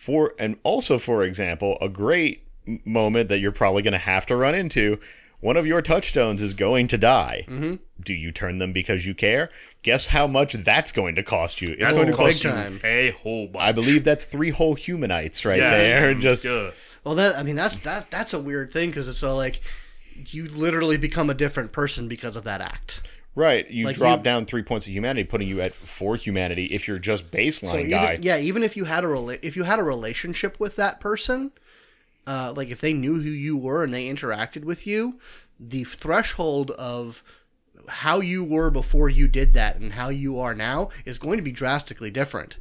[0.04, 2.44] For and also, for example, a great
[2.84, 4.98] moment that you're probably going to have to run into.
[5.40, 7.44] One of your touchstones is going to die.
[7.48, 7.74] Mm-hmm.
[8.04, 9.48] Do you turn them because you care?
[9.82, 11.70] Guess how much that's going to cost you.
[11.70, 12.50] It's That's going to big cost you.
[12.50, 12.80] time.
[12.84, 13.62] a whole bunch.
[13.62, 15.70] I believe that's three whole humanites right Yeah.
[15.76, 16.14] there.
[16.14, 16.70] Just Yeah.
[17.04, 19.60] Well, that I mean that's that that's a weird thing because it's so like
[20.30, 23.08] you literally become a different person because of that act.
[23.34, 26.66] Right, you Like, drop you- down three points of humanity, putting you at four humanity
[26.66, 28.18] if you're just baseline So even, guy.
[28.20, 31.50] yeah, even if you had a rela- if you had a relationship with that person,
[32.26, 35.18] uh, like if they knew who you were and they interacted with you,
[35.58, 37.22] the threshold of
[37.88, 41.42] how you were before you did that and how you are now is going to
[41.42, 42.56] be drastically different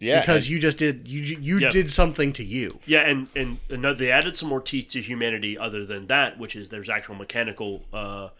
[0.00, 1.70] Yeah, because and- you just did you you Yeah.
[1.70, 2.80] did something to you.
[2.86, 6.56] Yeah, and and another, they added some more teeth to humanity other than that, which
[6.56, 8.30] is there's actual mechanical uh,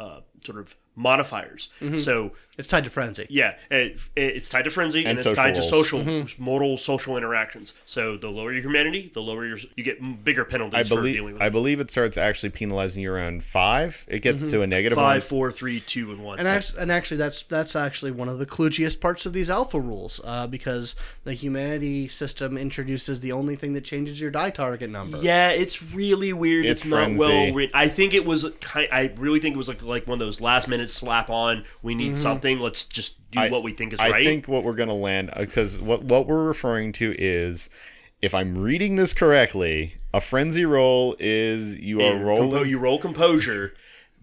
[0.00, 1.68] uh, sort of modifiers.
[1.80, 1.98] Mm-hmm.
[1.98, 3.26] So It's tied to frenzy.
[3.30, 6.42] yeah, it, it's tied to frenzy and, And it's social tied to social Mm-hmm.
[6.42, 7.72] mortal social interactions.
[7.86, 11.14] So the lower your humanity, the lower your you get bigger penalties I for dealing
[11.14, 11.50] believe with I it.
[11.50, 14.04] believe it starts actually penalizing you around five.
[14.08, 15.28] It gets to a negative Five, one.
[15.28, 16.38] four, three, two, and one.
[16.38, 19.80] And actually, and actually, that's that's actually one of the kludgiest parts of these alpha
[19.80, 24.90] rules, uh, because the humanity system introduces the only thing that changes your die target
[24.90, 25.16] number.
[25.18, 26.66] Yeah, it's really weird.
[26.66, 27.74] It's, It's not well written.
[27.74, 28.88] I think it was kind.
[28.92, 31.64] I really think it was like like one of those last minute slap on.
[31.82, 32.14] We need mm-hmm.
[32.16, 32.58] something.
[32.58, 34.22] Let's just do I- what we think is I right.
[34.22, 37.68] I think what we're going to land uh, because what what we're referring to is,
[38.20, 42.50] if I'm reading this correctly, a frenzy roll is you are You rolling.
[42.50, 43.74] compo- you roll composure,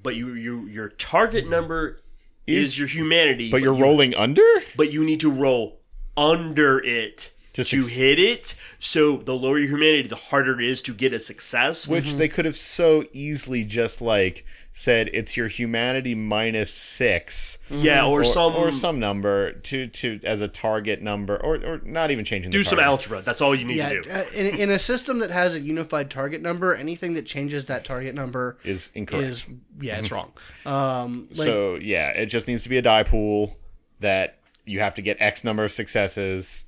[0.02, 2.00] but you you your target number
[2.48, 3.50] is, Is- your humanity.
[3.50, 4.44] but you're you, rolling under.
[4.76, 5.80] But you need to roll
[6.18, 8.56] under it To to, suc- hit it.
[8.80, 11.88] So the lower your humanity, the harder it is to get a success.
[11.88, 12.18] Which mm-hmm.
[12.20, 14.46] they could have so easily just like
[14.80, 20.20] said it's your humanity minus six, yeah, or, or some or some number to to
[20.24, 22.50] as a target number, or or not even changing.
[22.52, 22.64] The number.
[22.64, 23.22] Do the some algebra.
[23.22, 24.10] That's all you need Yeah, to do.
[24.10, 27.84] uh, in, in a system that has a unified target number, anything that changes that
[27.84, 29.28] target number is incorrect.
[29.28, 29.46] is
[29.82, 30.32] yeah, it's wrong.
[30.66, 33.58] Um, like, so yeah, it just needs to be a die pool
[34.00, 36.64] that you have to get X number of successes,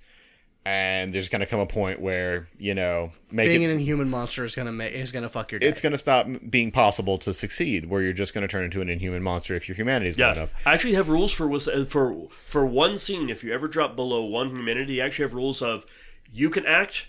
[0.63, 3.65] and there's gonna come a point where you know make being it.
[3.65, 5.67] an inhuman monster is gonna make is gonna fuck your day.
[5.67, 9.24] it's gonna stop being possible to succeed, where you're just gonna turn into an inhuman
[9.24, 10.54] monster if your humanity is low Yeah, enough.
[10.65, 13.30] I actually have rules for uh, for for one scene.
[13.30, 15.86] If you ever drop below one humanity, I actually have rules of
[16.32, 17.08] you can act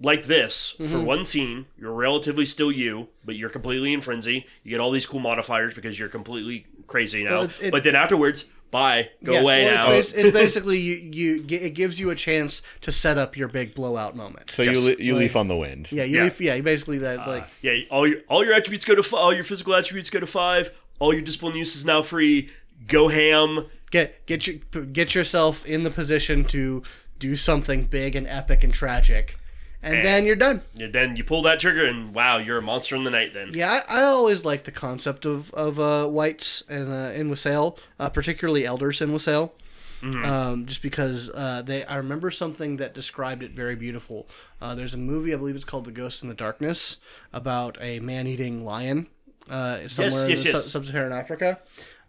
[0.00, 1.04] like this for Mm-hmm.
[1.04, 1.66] one scene.
[1.78, 4.46] You're relatively still you, but you're completely in frenzy.
[4.62, 7.30] You get all these cool modifiers because you're completely crazy now.
[7.30, 9.92] Well, it's- it- but then afterwards, bye, go Yeah, away well, now.
[9.92, 13.74] It's, it's basically you, you it gives you a chance to set up your big
[13.74, 14.50] blowout moment.
[14.50, 14.76] So Yes.
[14.84, 15.90] you li- you leaf on the wind.
[15.92, 16.24] yeah, you Yeah.
[16.24, 19.14] leave, yeah, basically that's uh, like yeah, all your all your attributes go to f-
[19.14, 20.70] all your physical attributes go to five.
[20.98, 22.50] All your discipline use is now free.
[22.88, 23.66] Go ham.
[23.90, 26.82] get get your get yourself in the position to
[27.18, 29.38] do something big and epic and tragic,
[29.86, 30.62] and then you're done.
[30.78, 33.34] And then you pull that trigger, and wow, you're a monster in the night.
[33.34, 37.28] Then Yeah, I, I always like the concept of of uh, wights and uh, in
[37.28, 39.54] Wassail, uh, particularly elders in Wassail.
[40.02, 44.28] Um, just because uh, they, I remember something that described it very beautiful.
[44.60, 46.98] Uh, there's a movie, I believe it's called The Ghost in the Darkness,
[47.32, 49.08] about a man-eating lion
[49.50, 50.66] uh, somewhere yes, in yes.
[50.66, 51.58] sub-Saharan Africa,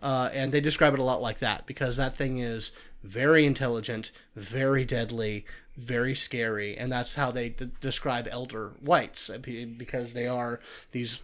[0.03, 2.71] uh, and they describe it a lot like that because that thing is
[3.03, 5.45] very intelligent, very deadly,
[5.77, 10.59] very scary, and that's how they d- describe elder wights uh, because they are
[10.91, 11.19] these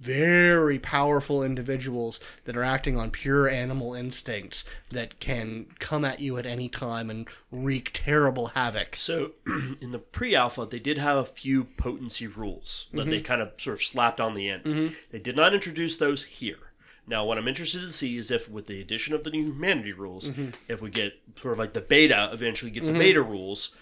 [0.00, 6.36] very powerful individuals that are acting on pure animal instincts that can come at you
[6.36, 8.96] at any time and wreak terrible havoc.
[8.96, 9.32] So,
[9.80, 13.74] in the pre-alpha, they did have a few potency rules that they kind of sort
[13.78, 14.94] of slapped on the end.
[15.10, 16.58] They did not introduce those here.
[17.06, 19.92] Now, what I'm interested to see is if, with the addition of the new humanity
[19.92, 20.30] rules,
[20.68, 22.98] if we get sort of like the beta, eventually get the mm-hmm.
[22.98, 23.74] beta rules,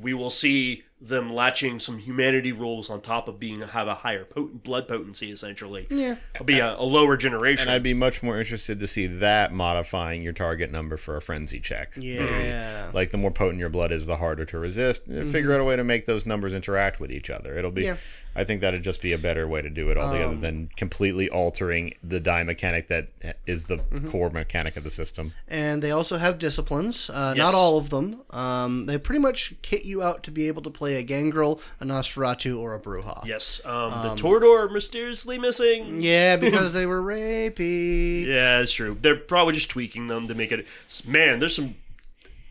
[0.00, 4.24] we will see them latching some humanity rules on top of being have a higher
[4.24, 5.86] potent blood potency, essentially.
[5.90, 6.16] Yeah.
[6.34, 7.62] It'll be a, a lower generation.
[7.62, 11.22] And I'd be much more interested to see that modifying your target number for a
[11.22, 11.92] frenzy check.
[11.96, 12.90] Yeah.
[12.92, 15.04] Like the more potent your blood is, the harder to resist.
[15.06, 17.56] Figure out a way to make those numbers interact with each other.
[17.56, 17.84] It'll be.
[17.84, 17.96] Yeah.
[18.36, 21.94] I think that'd just be a better way to do it altogether than completely altering
[22.04, 23.08] the die mechanic that
[23.46, 23.78] is the
[24.10, 25.32] core mechanic of the system.
[25.48, 27.08] And they also have disciplines.
[27.10, 27.44] Uh, Yes.
[27.44, 28.22] Not all of them.
[28.30, 31.84] Um, they pretty much kit you out to be able to play a Gangrel, a
[31.84, 33.24] Nosferatu, or a Brujah.
[33.24, 36.02] yes, um, the Toreador are mysteriously missing.
[36.02, 38.26] Yeah, because they were rapey.
[38.26, 38.96] Yeah, it's true.
[39.00, 40.66] They're probably just tweaking them to make it.
[41.06, 41.74] Man, there's some.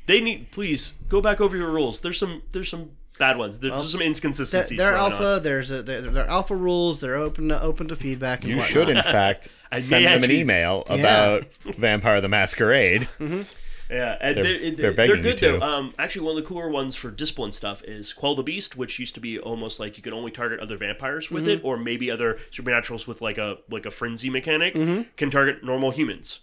[0.06, 0.52] They need.
[0.52, 2.02] Please go back over your rules.
[2.02, 2.42] There's some.
[2.52, 3.58] There's some bad ones.
[3.60, 4.78] There- there's some They're, inconsistencies.
[4.78, 5.26] they're going alpha.
[5.38, 5.44] on.
[5.44, 7.00] There's a, they're, they're alpha rules.
[7.00, 8.42] They're open to, open to feedback.
[8.42, 8.70] And You whatnot.
[8.72, 13.08] should, in fact, send may them an actually- email about Vampire the Masquerade.
[13.90, 15.52] Yeah, and They're- they're, they're they're, begging you good to.
[15.60, 15.62] though.
[15.62, 19.00] Um, actually, one of the cooler ones for discipline stuff is Quell the Beast, which
[19.00, 21.60] used to be almost like you could only target other vampires with Mm-hmm.
[21.60, 25.04] it, or maybe other supernaturals with like a like a frenzy mechanic Mm-hmm.
[25.16, 26.42] can target normal humans,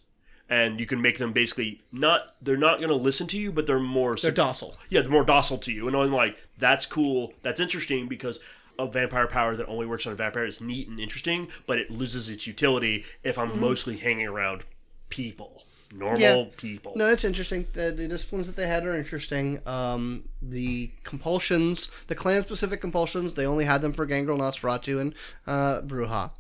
[0.49, 2.35] and you can make them basically not.
[2.41, 4.17] They're not going to listen to you, but they're more.
[4.17, 4.77] They're docile.
[4.89, 5.87] yeah, they're more docile to you.
[5.87, 7.35] And I'm like, that's cool.
[7.43, 8.41] That's interesting because
[8.79, 11.91] a vampire power that only works on a vampire is neat and interesting, but it
[11.91, 14.65] loses its utility if I'm mostly hanging around
[15.11, 15.63] people,
[15.95, 16.45] normal Yeah.
[16.57, 16.93] people.
[16.97, 17.67] No, it's interesting.
[17.73, 19.61] The, the disciplines that they had are interesting.
[19.67, 25.15] Um, the compulsions, the clan specific compulsions, they only had them for Gangrel, Nosferatu, and
[25.47, 26.31] uh, Brujah.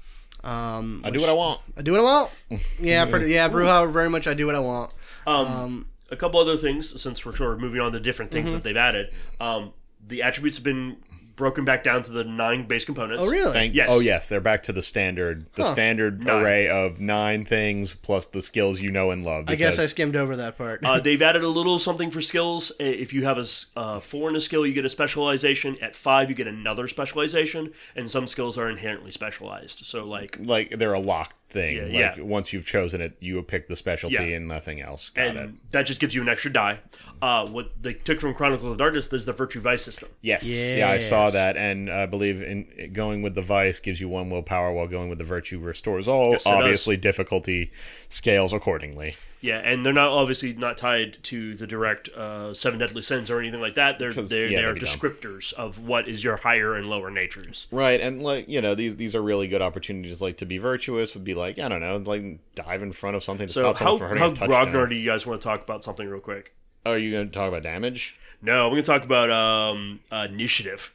[0.42, 1.60] Um, I do what I want.
[1.76, 2.30] I do what I want.
[2.78, 4.26] Yeah, pretty, yeah, Brujah very much.
[4.26, 4.92] I do what I want.
[5.26, 8.56] Um, a couple other things since we're sort of moving on to different things Mm-hmm.
[8.56, 9.10] that they've added.
[9.40, 9.72] Um,
[10.06, 10.98] the attributes have been
[11.36, 13.26] broken back down to the nine base components.
[13.26, 13.52] Oh, really?
[13.52, 13.88] Thank, Yes.
[13.90, 16.42] Oh yes, they're back to the standard, the standard Nine.
[16.42, 19.44] array of nine things plus the skills you know and love.
[19.48, 20.84] I guess I skimmed over that part.
[20.84, 22.70] Uh, they've added a little something for skills.
[22.72, 23.44] Uh, If you have a
[23.76, 25.76] uh, four in a skill, you get a specialization.
[25.82, 29.84] At five, you get another specialization, and some skills are inherently specialized.
[29.84, 31.76] So, like, like they're a locked thing.
[31.76, 32.22] Yeah, like yeah.
[32.22, 34.36] once you've chosen it, you pick the specialty Yeah.
[34.36, 35.08] and nothing else.
[35.10, 35.70] Got and it.
[35.70, 36.80] that just gives you an extra die.
[37.22, 40.10] Uh, what they took from Chronicles of Darkness is the Virtue Vice system.
[40.20, 40.46] Yes.
[40.46, 44.28] Yeah, I saw that, and I believe in going with the vice gives you one
[44.28, 46.32] willpower, while going with the virtue restores all.
[46.32, 46.60] Yes, it does.
[46.60, 47.70] obviously, difficulty
[48.10, 49.16] scales accordingly.
[49.44, 53.40] Yeah, and they're not obviously not tied to the direct uh, seven deadly sins or
[53.40, 53.98] anything like that.
[53.98, 54.88] They're they're, yeah, they are that'd dumb.
[54.88, 57.66] descriptors of what is your higher and lower natures.
[57.70, 60.22] Right, and like you know, these these are really good opportunities.
[60.22, 63.22] Like to be virtuous would be like I don't know, like dive in front of
[63.22, 65.42] something to So stop how someone from hurting how a grognard do you guys want
[65.42, 66.54] to talk about something real quick?
[66.86, 68.16] Are you going to talk about damage?
[68.40, 70.94] No, we're gonna talk about um, uh, initiative.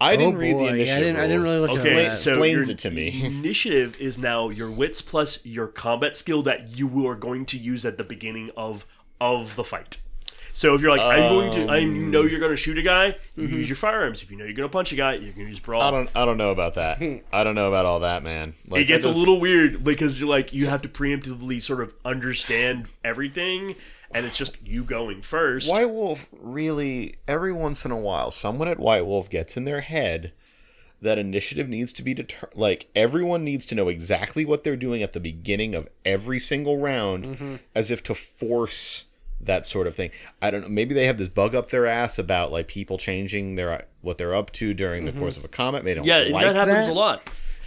[0.00, 0.58] I didn't Oh, read boy.
[0.58, 1.04] the Yeah, I initiative.
[1.04, 1.70] didn't- I didn't really rules.
[1.70, 2.12] look at Okay, that.
[2.12, 3.22] so explains your it to me.
[3.24, 7.84] Initiative is now your wits plus your combat skill that you are going to use
[7.84, 8.86] at the beginning of
[9.20, 10.00] of the fight.
[10.60, 12.82] So if you're like, I'm going to, I you know you're going to shoot a
[12.82, 14.22] guy, you use your firearms.
[14.22, 15.80] If you know you're going to punch a guy, you can use brawl.
[15.80, 16.10] I don't.
[16.14, 17.00] I don't know about that.
[17.32, 18.52] I don't know about all that, man.
[18.68, 21.80] Like, it gets that a little weird because you're like you have to preemptively sort
[21.80, 23.74] of understand everything,
[24.10, 25.70] and it's just you going first.
[25.70, 29.80] White Wolf really every once in a while someone at White Wolf gets in their
[29.80, 30.34] head
[31.00, 35.02] that initiative needs to be deter- like everyone needs to know exactly what they're doing
[35.02, 37.56] at the beginning of every single round Mm-hmm.
[37.74, 39.06] as if to force
[39.42, 40.10] that sort of thing.
[40.42, 43.54] I don't know, maybe they have this bug up their ass about like people changing
[43.54, 45.84] their what they're up to during the course of a combat.
[45.84, 46.28] They don't Mm-hmm.
[46.28, 46.92] Yeah, like that happens that.
[46.92, 47.22] a lot.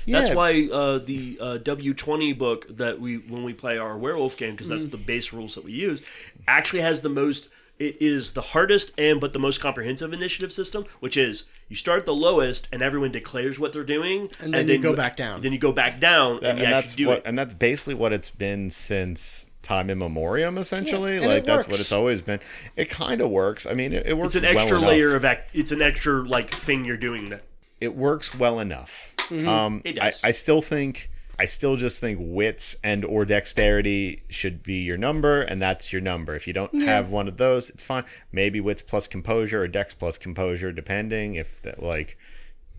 [0.05, 0.36] That's Yeah.
[0.36, 4.51] why uh, the uh, W twenty book that we when we play our werewolf game
[4.51, 4.79] because Mm-hmm.
[4.79, 6.01] that's the base rules that we use
[6.47, 7.49] actually has the most.
[7.79, 12.05] It is the hardest and but the most comprehensive initiative system, which is you start
[12.05, 15.41] the lowest and everyone declares what they're doing, And then you go back down.
[15.41, 17.23] Then you go back down and, and, you that's do what it.
[17.25, 21.67] and that's basically what it's been since time in memoriam essentially Yeah, like it that's
[21.67, 22.39] what it's always been
[22.76, 24.89] it kind of works i mean it, it works It's an well extra enough.
[24.89, 25.49] layer of act.
[25.54, 27.43] It's an extra like thing you're doing that.
[27.82, 29.38] it works well enough um
[29.82, 29.88] Mm-hmm.
[29.88, 30.23] It I, does.
[30.23, 35.41] I still think i still just think wits and or dexterity should be your number
[35.41, 38.82] and that's your number if you don't have one of those it's fine maybe wits
[38.84, 42.17] plus composure or dex plus composure depending if that like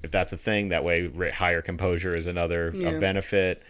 [0.05, 3.63] if that's a thing that way higher composure is another a benefit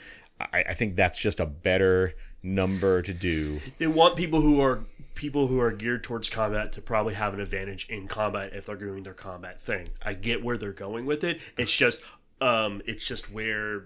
[0.53, 2.13] I, I think that's just a better
[2.45, 6.83] number to do they want people who are people who are geared towards combat to
[6.83, 9.89] probably have an advantage in combat if they're doing their combat thing.
[10.05, 11.41] I get where they're going with it.
[11.57, 12.03] It's just
[12.41, 13.85] um it's just where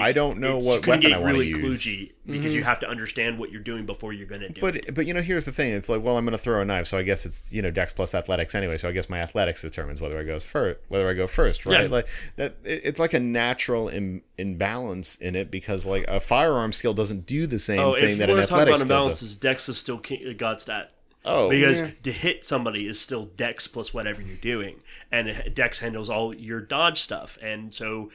[0.00, 1.82] I don't know it's what gonna weapon get I wanna really use.
[1.82, 2.66] kludgy because you mhm.
[2.66, 4.84] have to understand what you're doing before you're going to do it.
[4.86, 5.72] But but you know here's the thing.
[5.72, 7.70] It's like well I'm going to throw a knife, so I guess it's you know
[7.70, 8.76] Dex plus athletics anyway.
[8.76, 11.82] So I guess my athletics determines whether I go first, whether I go first, right?
[11.84, 11.88] Yeah.
[11.88, 12.56] Like that.
[12.64, 17.26] it- It's like a natural Im- imbalance in it because like a firearm skill doesn't
[17.26, 19.28] do the same Oh, thing if you that an want to talk athletic about skill
[19.28, 19.36] imbalances, does.
[19.36, 20.92] Dex is still ki- got that.
[21.24, 21.90] Oh, because yeah.
[22.04, 24.80] to hit somebody is still Dex plus whatever you're doing,
[25.12, 28.10] and Dex handles all your dodge stuff, and so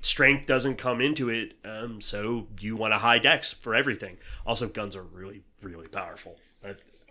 [0.00, 1.54] strength doesn't come into it.
[1.64, 4.18] Um, so you want a high Dex for everything.
[4.46, 6.36] Also, guns are really really powerful.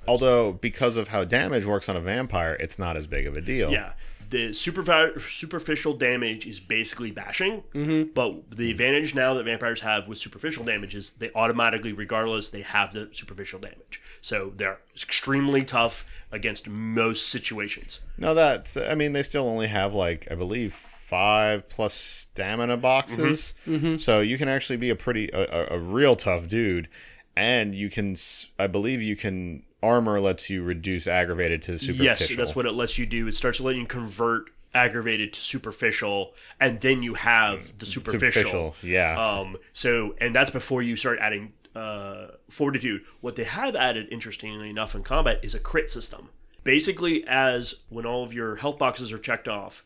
[0.07, 3.41] Although because of how damage works on a vampire, it's not as big of a
[3.41, 3.71] deal.
[3.71, 3.93] yeah,
[4.29, 8.11] the superfi- superficial damage is basically bashing, mm-hmm.
[8.13, 12.61] but the advantage now that vampires have with superficial damage is they automatically, regardless, they
[12.61, 14.01] have the superficial damage.
[14.21, 18.01] So they're extremely tough against most situations.
[18.17, 18.77] No, that's.
[18.77, 23.97] I mean, they still only have like I believe five plus stamina boxes, Mm-hmm.
[23.97, 26.87] so you can actually be a pretty a, a, a real tough dude,
[27.35, 28.15] and you can.
[28.57, 29.63] I believe you can.
[29.83, 32.05] Armor lets you reduce aggravated to superficial.
[32.05, 33.27] Yes, that's what it lets you do.
[33.27, 38.41] It starts letting you convert aggravated to superficial, and then you have the superficial.
[38.41, 39.23] Superficial, yes.
[39.23, 39.57] Um.
[39.73, 43.03] So, and that's before you start adding uh, fortitude.
[43.21, 46.29] What they have added, interestingly enough, in combat is a crit system.
[46.63, 49.85] Basically, as when all of your health boxes are checked off.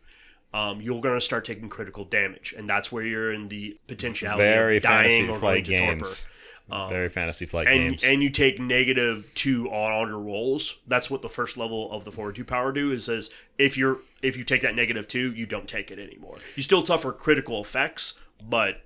[0.53, 4.43] Um, you're going to start taking critical damage, and that's where you're in the potentiality
[4.43, 6.25] Very of dying fantasy flight games.
[6.69, 8.03] Very fantasy flight and games.
[8.03, 10.77] and you take negative two on all your rolls.
[10.87, 12.91] That's what the first level of the fortitude power do.
[12.91, 16.37] Is says if you're if you take that negative two, you don't take it anymore.
[16.55, 18.81] You still suffer critical effects, but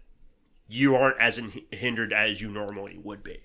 [0.70, 3.40] you aren't as in- hindered as you normally would be.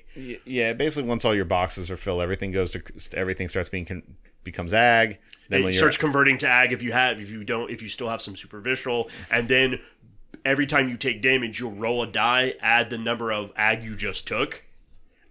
[0.45, 2.83] Yeah, basically, once all your boxes are filled, everything goes to
[3.15, 5.19] everything starts being con- becomes ag.
[5.49, 8.09] Then It starts converting to ag if you have if you don't if you still
[8.09, 9.81] have some superficial, and then
[10.45, 13.97] every time you take damage, you'll roll a die, add the number of ag you
[13.97, 14.65] just took,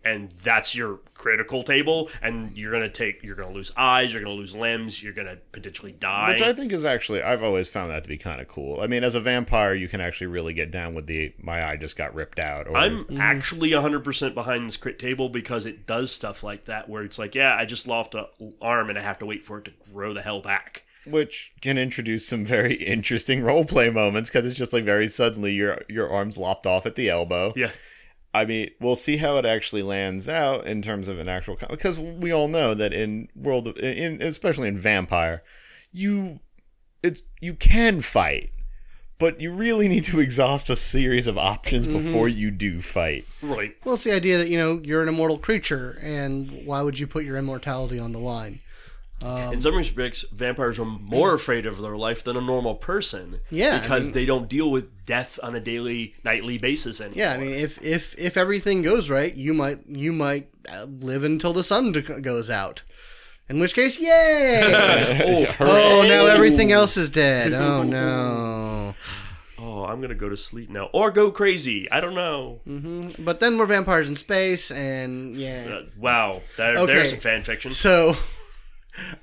[0.07, 2.09] and that's your critical table.
[2.21, 5.91] And you're gonna take, you're gonna lose eyes, you're gonna lose limbs, you're gonna potentially
[5.91, 6.29] die.
[6.29, 8.79] Which I think is actually, I've always found that to be kind of cool.
[8.81, 11.75] I mean, as a vampire, you can actually really get down with the my eye
[11.75, 12.67] just got ripped out.
[12.67, 13.19] Or, I'm mm.
[13.19, 17.35] actually 100% behind this crit table because it does stuff like that, where it's like,
[17.35, 18.25] yeah, I just lost an
[18.61, 20.83] arm and I have to wait for it to grow the hell back.
[21.05, 25.53] which can introduce some very interesting role play moments because it's just like very suddenly
[25.53, 27.53] your your arms lopped off at the elbow.
[27.55, 27.71] Yeah.
[28.37, 31.69] I mean, we'll see how it actually lands out in terms of an actual com-
[31.71, 35.43] because we all know that in world of in especially in vampire,
[35.91, 36.39] you
[37.01, 38.51] it's you can fight,
[39.17, 41.97] but you really need to exhaust a series of options mm-hmm.
[41.97, 43.25] before you do fight.
[43.41, 43.75] Right.
[43.83, 47.07] Well, it's the idea that you know you're an immortal creature, and why would you
[47.07, 48.59] put your immortality on the line?
[49.21, 53.39] In some respects, vampires are more afraid of their life than a normal person.
[53.49, 57.17] Yeah, I Because mean- they don't deal with death on a daily, nightly basis anymore.
[57.17, 61.23] Yeah, I mean, if if if everything goes right, you might you might uh, live
[61.23, 62.83] until the sun d- goes out.
[63.49, 64.61] In which case, yay!
[64.65, 67.53] oh, oh, now everything else is dead.
[67.53, 68.93] Oh no!
[69.57, 71.89] oh, I'm gonna go to sleep now, or go crazy.
[71.89, 72.59] I don't know.
[73.17, 75.65] But then we're vampires in space, and yeah.
[75.79, 76.93] Uh, wow, there, Okay.
[76.93, 77.71] there's some fan fiction.
[77.71, 78.15] So,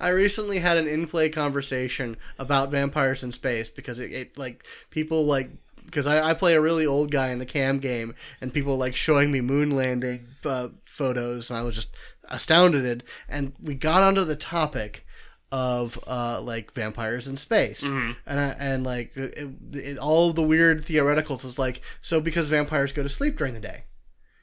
[0.01, 5.27] I recently had an in-play conversation about vampires in space because it, it like people
[5.27, 5.51] like
[5.85, 8.97] because I, I play a really old guy in the cam game and people like
[8.97, 11.91] showing me moon landing uh, photos and I was just
[12.29, 13.05] astounded.
[13.29, 15.07] And we got onto the topic
[15.53, 17.83] of uh, like vampires in space.
[18.27, 22.93] And I, and like it, it, all the weird theoreticals is like so because vampires
[22.93, 23.85] go to sleep during the day.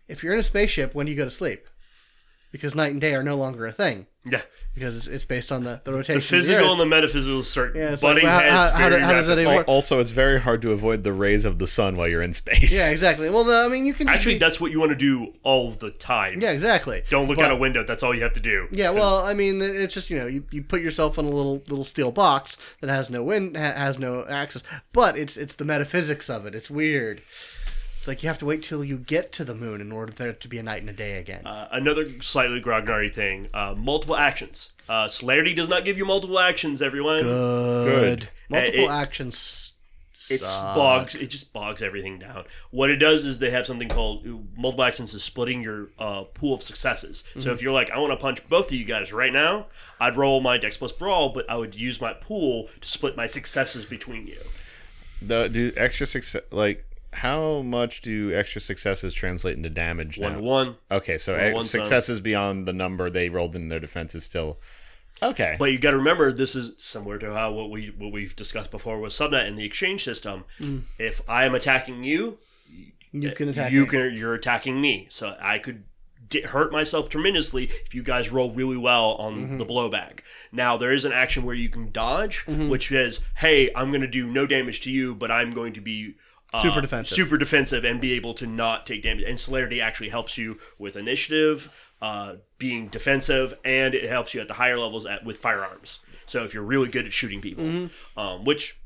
[0.07, 1.67] If you're in a spaceship when do you go to sleep
[2.52, 4.41] because night and day are no longer a thing Yeah,
[4.74, 6.14] because it's, it's based on the, the rotation.
[6.14, 6.72] the of physical Earth.
[6.72, 8.72] and the metaphysical start Yeah, it's like, butting well, how- heads.
[8.74, 9.54] how- how very how does that rapidly.
[9.56, 12.34] even- Also, it's very hard to avoid the rays of the sun while you're in
[12.34, 12.76] space.
[12.78, 13.30] yeah, exactly.
[13.30, 15.72] Well, no, I mean, you can Actually, be- that's what you want to do all
[15.72, 16.41] the time.
[16.41, 17.04] yeah, exactly.
[17.10, 17.84] Don't look But- out a window.
[17.86, 18.68] That's all you have to do.
[18.72, 21.30] Yeah, 'Cause well, I mean, it's just you know, you, you put yourself in a
[21.30, 24.62] little little steel box that has no wind, ha- has no access,
[24.93, 26.54] but it's it's the metaphysics of it.
[26.54, 27.22] It's weird.
[28.02, 30.24] It's like you have to wait till you get to the moon in order for
[30.24, 31.45] there to be a night and a day again.
[31.45, 34.72] Uh, another slightly grognardy thing: uh, multiple actions.
[34.89, 36.82] Uh, Celerity does not give you multiple actions.
[36.82, 38.20] Everyone, Good.
[38.20, 38.30] good.
[38.49, 39.74] Multiple it- actions.
[40.32, 40.76] it suck.
[40.76, 41.14] bogs.
[41.14, 42.45] It just bogs everything down.
[42.72, 44.26] What it does is they have something called
[44.58, 47.24] multiple actions is splitting your uh, pool of successes.
[47.30, 47.41] Mm-hmm.
[47.41, 49.68] So if you're like, I want to punch both of you guys right now,
[49.99, 53.28] I'd roll my Dex plus Brawl, but I would use my pool to split my
[53.28, 54.39] successes between you.
[55.22, 56.84] The, do extra success like
[57.14, 60.38] how much do extra successes translate into damage One now?
[60.38, 60.76] to one.
[60.89, 64.24] Okay, so One ex- one successes beyond the number they rolled in their defense is
[64.24, 64.59] still
[65.22, 65.55] okay.
[65.59, 68.72] But you got to remember, this is similar to how what we what we've discussed
[68.72, 70.45] before with Subnet and the exchange system.
[70.59, 70.84] Mm.
[70.97, 72.38] If I am attacking you,
[73.12, 73.72] You eh, can attack.
[73.72, 73.88] you me.
[73.88, 75.84] can you're attacking me, so I could
[76.30, 79.57] di- hurt myself tremendously if you guys roll really well on Mm-hmm.
[79.57, 80.20] the blowback.
[80.51, 82.70] Now there is an action where you can dodge, mm-hmm.
[82.70, 85.82] which is, hey, I'm going to do no damage to you, but I'm going to
[85.82, 86.16] be.
[86.54, 87.16] Uh, Super defensive.
[87.16, 89.24] super defensive, and be able to not take damage.
[89.26, 91.72] And celerity actually helps you with initiative,
[92.02, 95.99] uh, being defensive, and it helps you at the higher levels at with firearms.
[96.26, 98.20] So if you're really good at shooting people, Mm-hmm.
[98.20, 98.78] um, which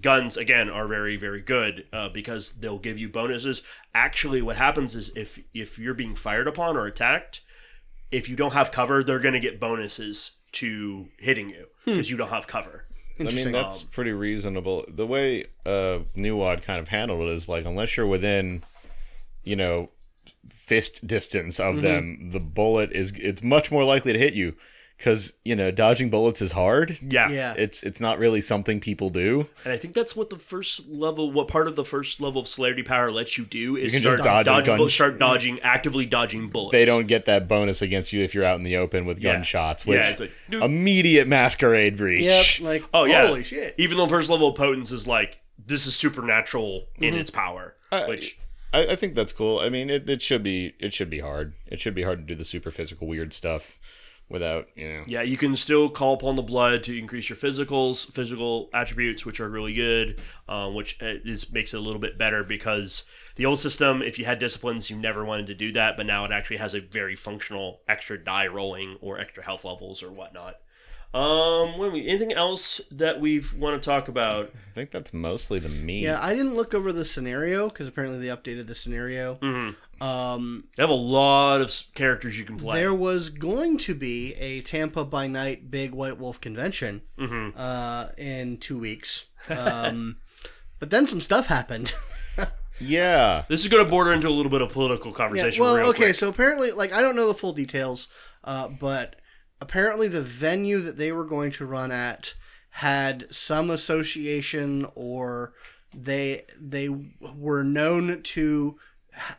[0.00, 3.62] guns again are very very good uh, because they'll give you bonuses
[3.94, 7.42] actually what happens is if if you're being fired upon or attacked
[8.10, 12.16] if you don't have cover they're going to get bonuses to hitting you because you
[12.16, 12.86] don't have cover
[13.20, 14.84] I mean that's pretty reasonable.
[14.88, 18.64] The way uh New WoD kind of handled it is like unless you're within,
[19.44, 19.90] you know,
[20.50, 21.82] fist distance of Mm-hmm.
[21.82, 24.54] them, the bullet is it's much more likely to hit you
[25.02, 26.96] because you know dodging bullets is hard.
[27.02, 27.54] yeah Yeah.
[27.58, 29.48] It's it's not really something people do.
[29.64, 32.46] and i think that's what the first level what part of the first level of
[32.46, 35.58] celerity power lets you do is You can start, just dodge dodge, gun- start dodging
[35.60, 38.76] actively dodging bullets They don't get that bonus against you if you're out in the
[38.76, 39.32] open with Yeah.
[39.32, 40.62] gunshots, which Yeah, it's like, dude.
[40.62, 42.60] immediate masquerade breach.
[42.60, 42.66] Yep.
[42.66, 42.84] Like.
[42.94, 43.74] oh yeah Holy shit.
[43.78, 47.20] even though first level of potence is like this is supernatural in mm-hmm.
[47.20, 47.74] its power
[48.06, 48.38] which
[48.72, 49.58] I, I think that's cool.
[49.58, 51.52] I mean, it, it should be it should be hard.
[51.66, 53.78] It should be hard to do the super physical weird stuff
[54.28, 55.04] without you know.
[55.06, 59.40] Yeah, you can still call upon the blood to increase your physicals, physical attributes, which
[59.40, 63.04] are really good, um, which uh, is makes it a little bit better because
[63.36, 66.24] the old system, if you had disciplines, you never wanted to do that, but now
[66.24, 70.56] it actually has a very functional extra die rolling or extra health levels or whatnot.
[71.14, 74.46] Um, when we anything else that we want to talk about?
[74.70, 76.00] I think that's mostly the meat.
[76.04, 79.34] Yeah, I didn't look over the scenario because apparently they updated the scenario.
[79.42, 80.02] Mm-hmm.
[80.02, 82.80] Um, They have a lot of characters you can play.
[82.80, 87.58] there was going to be a Tampa by night Big White Wolf convention Mm-hmm.
[87.60, 90.16] uh, in two weeks, um,
[90.80, 91.92] But then some stuff happened.
[92.80, 93.44] Yeah.
[93.48, 95.62] This is going to border into a little bit of political conversation.
[95.62, 96.14] well, real okay, quick.
[96.16, 98.08] so apparently, like, I don't know the full details,
[98.42, 99.16] uh, but
[99.62, 102.34] apparently the venue that they were going to run at
[102.70, 105.52] had some association or
[105.94, 106.88] they they
[107.20, 108.76] were known to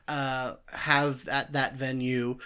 [0.08, 2.38] uh, have at that venue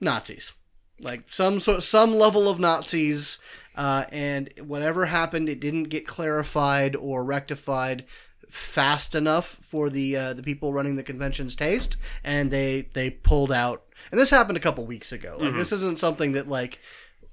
[0.00, 0.54] Nazis,
[0.98, 3.38] like some sort some level of Nazis,
[3.76, 8.04] uh, and whatever happened, it didn't get clarified or rectified
[8.48, 13.52] fast enough for the uh, the people running the convention's taste, and they they pulled
[13.52, 13.84] out.
[14.10, 15.36] And this happened a couple weeks ago.
[15.38, 16.78] Like this isn't something that like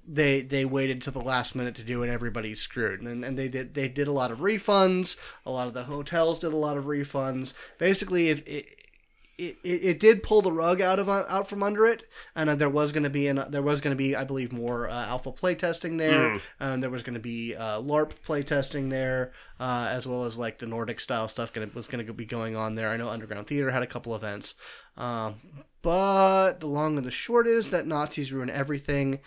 [0.07, 3.01] they they waited to the last minute to do and everybody's screwed.
[3.01, 5.17] And, and they did they did a lot of refunds.
[5.45, 7.53] A lot of the hotels did a lot of refunds.
[7.77, 8.65] Basically if it
[9.41, 12.03] it, it, it did pull the rug out of out from under it,
[12.35, 14.53] and uh, there was going to be an, there was going to be I believe
[14.53, 19.31] more uh, alpha playtesting there, and there was going to be uh, LARP playtesting there,
[19.59, 22.55] uh, as well as like the Nordic style stuff gonna, was going to be going
[22.55, 22.89] on there.
[22.89, 24.53] I know Underground Theater had a couple events,
[24.95, 25.35] um,
[25.81, 29.19] but the long and the short is that Nazis ruin everything.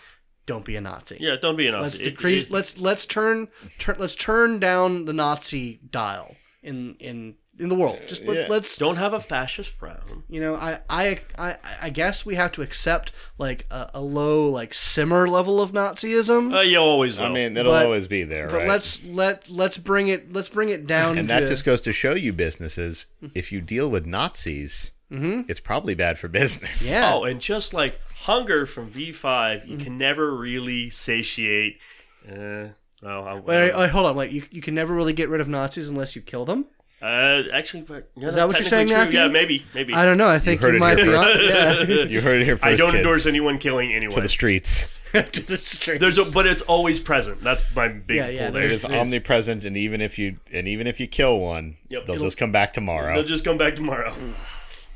[0.45, 1.17] Don't be a Nazi.
[1.19, 2.11] yeah, don't be an Let's Nazi.
[2.11, 3.47] It- it- let's let's turn,
[3.79, 7.97] turn let's turn down the Nazi dial in in in the world.
[8.07, 8.47] Just let's, Yeah.
[8.49, 10.23] let's don't have a fascist frown.
[10.29, 14.49] you know I, I I I guess we have to accept like a, a low
[14.49, 16.53] like simmer level of Nazism.
[16.53, 17.25] Uh, you always will.
[17.25, 18.67] I mean, it'll But- always be there, but right?
[18.67, 21.93] let's let let's bring it let's bring it down and to, that just goes to
[21.93, 26.91] show you businesses, if you deal with Nazis, it's probably bad for business.
[26.91, 27.01] Mm-hmm.
[27.01, 27.13] Yeah.
[27.13, 31.79] Oh, and just like hunger from V5, you can never really satiate.
[32.27, 32.69] Uh,
[33.01, 34.15] well, I, Wait, wait, wait, hold on.
[34.15, 36.65] Wait, you, you can never really get rid of Nazis unless you kill them.
[37.01, 39.19] uh, actually, but, yeah, that what you're saying, Matthew?
[39.19, 39.93] Yeah, maybe, maybe.
[39.93, 40.27] I don't know.
[40.27, 41.41] I think heard you it might be first.
[41.43, 42.03] Yeah.
[42.05, 42.65] You heard it here first.
[42.73, 43.03] I don't kids.
[43.03, 44.15] endorse anyone killing anyone.
[44.15, 44.89] to the streets.
[45.15, 46.01] To the streets.
[46.01, 47.41] There's a, but it's always present.
[47.41, 48.63] That's my big Yeah, yeah, pull there.
[48.63, 52.05] It is It's- omnipresent, and even if you and even if you kill one, Yep.
[52.05, 53.13] they'll It'll- just come back tomorrow.
[53.15, 54.13] They'll just come back tomorrow.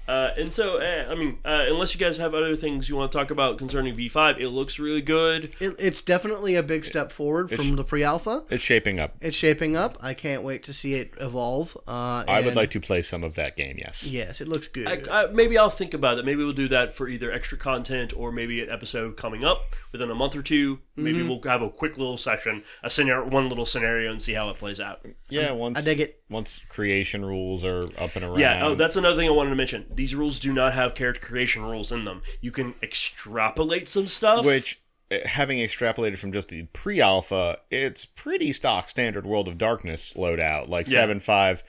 [0.09, 3.11] Uh, and so, uh, I mean, uh, unless you guys have other things you want
[3.11, 5.51] to talk about concerning V5, it looks really good.
[5.59, 8.43] It, it's definitely a big step forward from the pre-alpha.
[8.49, 9.15] it's shaping up.
[9.21, 9.97] It's shaping up.
[10.01, 11.77] I can't wait to see it evolve.
[11.87, 13.75] Uh, I would like to play some of that game.
[13.77, 14.03] Yes.
[14.07, 14.87] Yes, it looks good.
[15.09, 16.25] I, I, maybe I'll think about it.
[16.25, 20.09] Maybe we'll do that for either extra content or maybe an episode coming up within
[20.09, 20.79] a month or two.
[20.95, 21.29] Maybe Mm-hmm.
[21.29, 24.57] we'll have a quick little session, a scenario, one little scenario, and see how it
[24.57, 25.05] plays out.
[25.29, 25.51] Yeah.
[25.51, 26.18] Once I dig it.
[26.29, 28.39] Once creation rules are up and around.
[28.39, 28.67] Yeah.
[28.67, 29.85] Oh, that's another thing I wanted to mention.
[29.93, 32.21] These rules do not have character creation rules in them.
[32.39, 34.45] You can extrapolate some stuff.
[34.45, 34.79] which
[35.11, 40.69] uh, having extrapolated from just the pre-alpha, it's pretty stock standard World of Darkness loadout,
[40.69, 40.99] like Yeah.
[40.99, 41.63] seven five.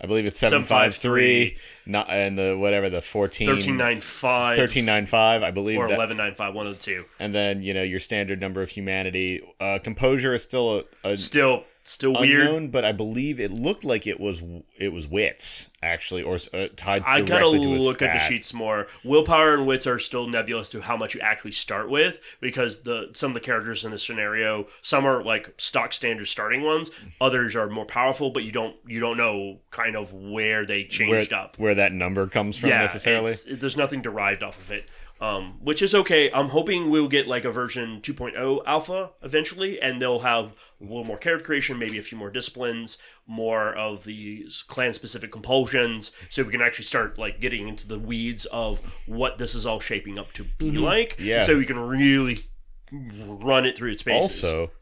[0.00, 1.56] I believe it's seven five three,
[1.86, 6.16] not and the whatever the 14, thirteen nine five, 1395, I believe or that, eleven
[6.16, 7.04] nine five, one of the two.
[7.20, 9.40] and then you know your standard number of humanity.
[9.60, 12.46] Uh, composure is still a, a Still, still weird.
[12.46, 14.42] unknown, but I believe it looked like it was
[14.78, 18.18] it was wits actually, or uh, tied I gotta directly to a look at the
[18.18, 18.86] sheets more.
[19.04, 23.10] Willpower and wits are still nebulous to how much you actually start with because the
[23.12, 27.54] some of the characters in the scenario, some are like stock standard starting ones, others
[27.54, 31.32] are more powerful, but you don't you don't know kind of where they where, changed
[31.32, 31.58] up.
[31.58, 33.32] where that number comes from yeah, necessarily.
[33.50, 34.88] there's nothing derived off of it.
[35.20, 36.30] Um, which is okay.
[36.32, 40.46] I'm hoping we'll get like a version 2.0 alpha eventually, and they'll have
[40.80, 45.30] a little more character creation, maybe a few more disciplines, more of these clan specific
[45.30, 49.64] compulsions, so we can actually start like getting into the weeds of what this is
[49.64, 51.16] all shaping up to be like.
[51.16, 51.26] Mm-hmm.
[51.26, 51.42] Yeah.
[51.42, 52.38] So we can really
[52.92, 54.44] run it through its paces.
[54.44, 54.72] Also,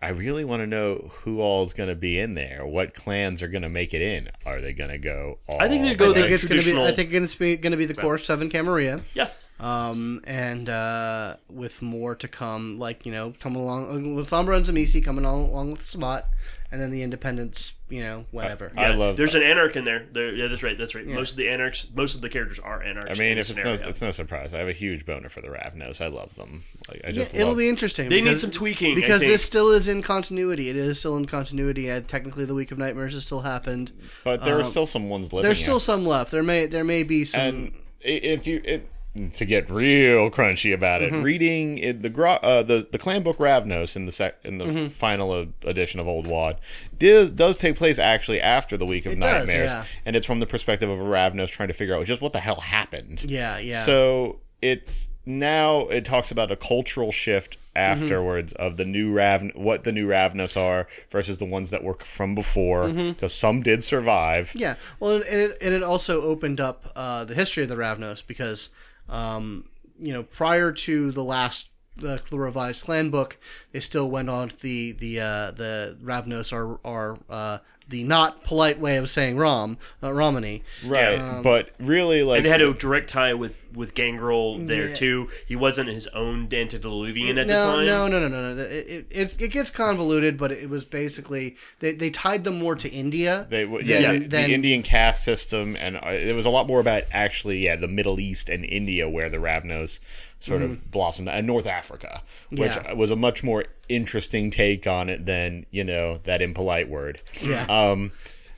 [0.00, 2.64] I really want to know who all is going to be in there.
[2.64, 4.30] What clans are going to make it in?
[4.46, 5.38] Are they going to go?
[5.48, 6.80] All I think they go I think the it's going to be.
[6.80, 9.00] I think it's going to be the core seven Camarilla.
[9.14, 9.30] yeah.
[9.60, 14.64] Um, and uh, with more to come, like you know, come along with Sombra and
[14.64, 16.26] Tzimisce coming on, along with Spot,
[16.70, 18.70] and then the Independents, you know, whatever.
[18.76, 20.06] I Yeah, love- There's an anarch in there.
[20.12, 20.32] there.
[20.32, 20.78] Yeah, that's right.
[20.78, 21.04] That's right.
[21.04, 23.10] Most of the anarchs, most of the characters are anarchs.
[23.10, 24.54] I mean, if it's no, it's no surprise.
[24.54, 26.00] I have a huge boner for the Ravnos.
[26.00, 26.62] I love them.
[26.88, 27.56] Like I yeah, it'll love.
[27.58, 28.08] be interesting.
[28.10, 29.32] They need some tweaking, I because think.
[29.32, 30.68] this still is in continuity.
[30.68, 31.88] It is still in continuity.
[31.88, 33.90] And technically, the Week of Nightmares has still happened.
[34.22, 35.38] but there are still some ones living.
[35.38, 36.30] um, There's still out- some left.
[36.30, 37.40] There may there may be some.
[37.40, 38.88] and if you it,
[39.34, 41.16] to get real crunchy about Mm-hmm.
[41.16, 44.64] it, reading it, the uh, the the clan book Ravnos in the sec- in the
[44.64, 44.86] Mm-hmm.
[44.86, 46.58] final uh, edition of Old WoD
[46.98, 49.84] does does take place actually after the week of It does, nightmares, yeah.
[50.04, 52.40] and it's from the perspective of a Ravnos trying to figure out just what the
[52.40, 53.24] hell happened.
[53.28, 53.84] yeah, yeah.
[53.84, 58.02] So it's now it talks about a cultural shift Mm-hmm.
[58.06, 61.94] afterwards of the new Rav what the new Ravnos are versus the ones that were
[61.94, 62.86] from before.
[62.86, 63.10] Mm-hmm.
[63.10, 64.52] Because some did survive.
[64.56, 68.26] Yeah, well, and it, and it also opened up uh, the history of the Ravnos
[68.26, 68.68] because,
[69.08, 73.38] um, you know, prior to the last the, the revised clan book,
[73.72, 77.58] they still went on the the uh, the Ravnos are are uh,
[77.88, 80.62] the not polite way of saying Rom uh, Romani.
[80.84, 84.94] Right, but really, like And they had a direct tie with with Gangrel there Yeah.
[84.94, 85.28] too.
[85.46, 87.86] He wasn't his own antediluvian at no, the time.
[87.86, 88.62] No, no, no, no, no.
[88.62, 92.88] It, it, it gets convoluted, but it was basically they, they tied them more to
[92.90, 93.46] India.
[93.50, 96.50] They, w- yeah, than- the, than- the Indian caste system, and uh, it was a
[96.50, 99.98] lot more about actually, yeah, the Middle East and India where the Ravnos
[100.40, 102.84] sort of blossomed, and North Africa, which Mm.
[102.84, 102.92] Yeah.
[102.94, 107.20] was a much more interesting take on it than you know that impolite word.
[107.42, 107.64] Yeah.
[107.68, 108.12] Um.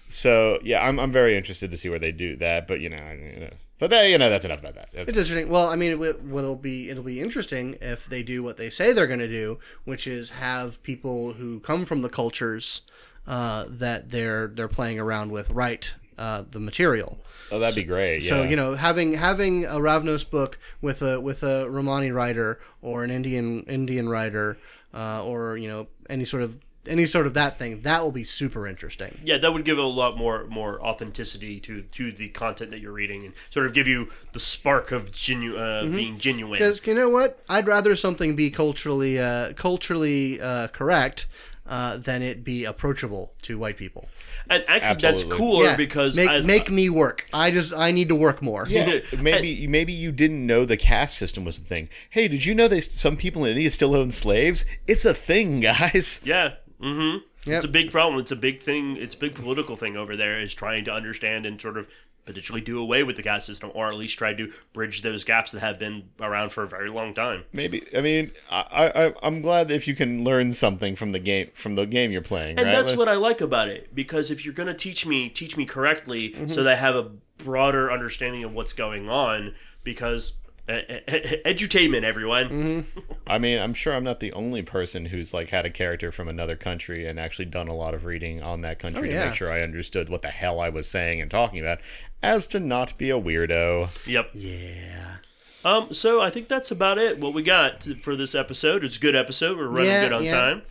[0.09, 2.97] So yeah, I'm I'm very interested to see where they do that, but you know,
[2.99, 4.91] I- you know but that you know that's enough about that.
[4.93, 5.49] That's, It's interesting.
[5.49, 8.93] Well, I mean, it, what'll be it'll be interesting if they do what they say
[8.93, 12.83] they're going to do, which is have people who come from the cultures
[13.27, 17.19] uh, that they're they're playing around with write uh, the material.
[17.51, 18.23] oh, that'd be great.
[18.23, 18.29] Yeah.
[18.31, 23.03] So you know, having having a Ravnos book with a with a Romani writer or
[23.05, 24.57] an Indian Indian writer
[24.95, 26.51] uh, or you know any sort of
[26.87, 29.13] any sort of that thing that will be super interesting.
[29.23, 32.93] Yeah, that would give a lot more more authenticity to to the content that you're
[33.03, 35.97] reading, and sort of give you the spark of genu- uh, Mm-hmm.
[35.97, 36.59] being genuine.
[36.59, 41.27] Because you know what, I'd rather something be culturally uh, culturally uh, correct.
[41.71, 44.09] Uh, than it be approachable to white people.
[44.49, 45.37] And actually, that's Absolutely.
[45.39, 47.27] cooler because make as- make me work.
[47.33, 48.67] I just I need to work more.
[48.69, 51.89] Yeah, maybe maybe you didn't know the caste system was a thing.
[52.11, 54.65] Hey, did you know they some people in India still own slaves?
[54.89, 56.21] It's a thing, guys.
[56.25, 56.55] Yeah.
[56.83, 57.19] Mm-hmm.
[57.49, 57.57] Yep.
[57.57, 58.19] It's a big problem.
[58.21, 58.97] It's a big thing.
[58.97, 60.41] It's a big political thing over there.
[60.41, 61.87] Is trying to understand and sort of
[62.25, 65.53] potentially do away with the caste system, or at least try to bridge those gaps
[65.53, 67.45] that have been around for a very long time.
[67.53, 71.49] Maybe I mean I, I I'm glad if you can learn something from the game
[71.55, 72.59] from the game you're playing.
[72.59, 72.73] And right?
[72.73, 75.57] that's Like- what I like about it because if you're going to teach me, teach
[75.57, 76.49] me correctly, Mm-hmm.
[76.49, 79.55] so that I have a broader understanding of what's going on.
[79.83, 80.35] Because
[80.69, 82.49] edutainment, everyone.
[82.49, 83.01] Mm-hmm.
[83.27, 86.29] I mean, I'm sure I'm not the only person who's like had a character from
[86.29, 89.25] another country and actually done a lot of reading on that country to Oh, yeah.
[89.27, 91.79] make sure I understood what the hell I was saying and talking about,
[92.23, 94.07] as to not be a weirdo.
[94.07, 94.31] Yep.
[94.35, 95.17] Yeah.
[95.65, 95.93] Um.
[95.93, 97.19] So I think that's about it.
[97.19, 98.83] What we got for this episode.
[98.85, 99.59] It's a good episode.
[99.59, 100.31] We're running Yeah, good on yeah.
[100.31, 100.63] time.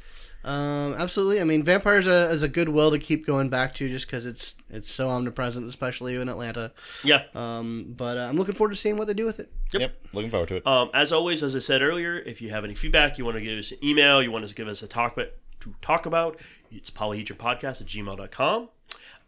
[0.43, 1.41] Um, absolutely.
[1.41, 4.25] I mean, vampires a, is a good will to keep going back to, just because
[4.25, 6.71] it's it's so omnipresent, especially in Atlanta.
[7.03, 7.23] Yeah.
[7.35, 9.51] Um, but uh, I'm looking forward to seeing what they do with it.
[9.73, 10.67] Yep, looking forward to it.
[10.67, 13.43] Um, as always, as I said earlier, if you have any feedback, you want to
[13.43, 15.31] give us an email, you want us to give us a talk about,
[15.61, 16.39] to talk about,
[16.71, 18.69] it's polyhedronpodcast at gmail.com.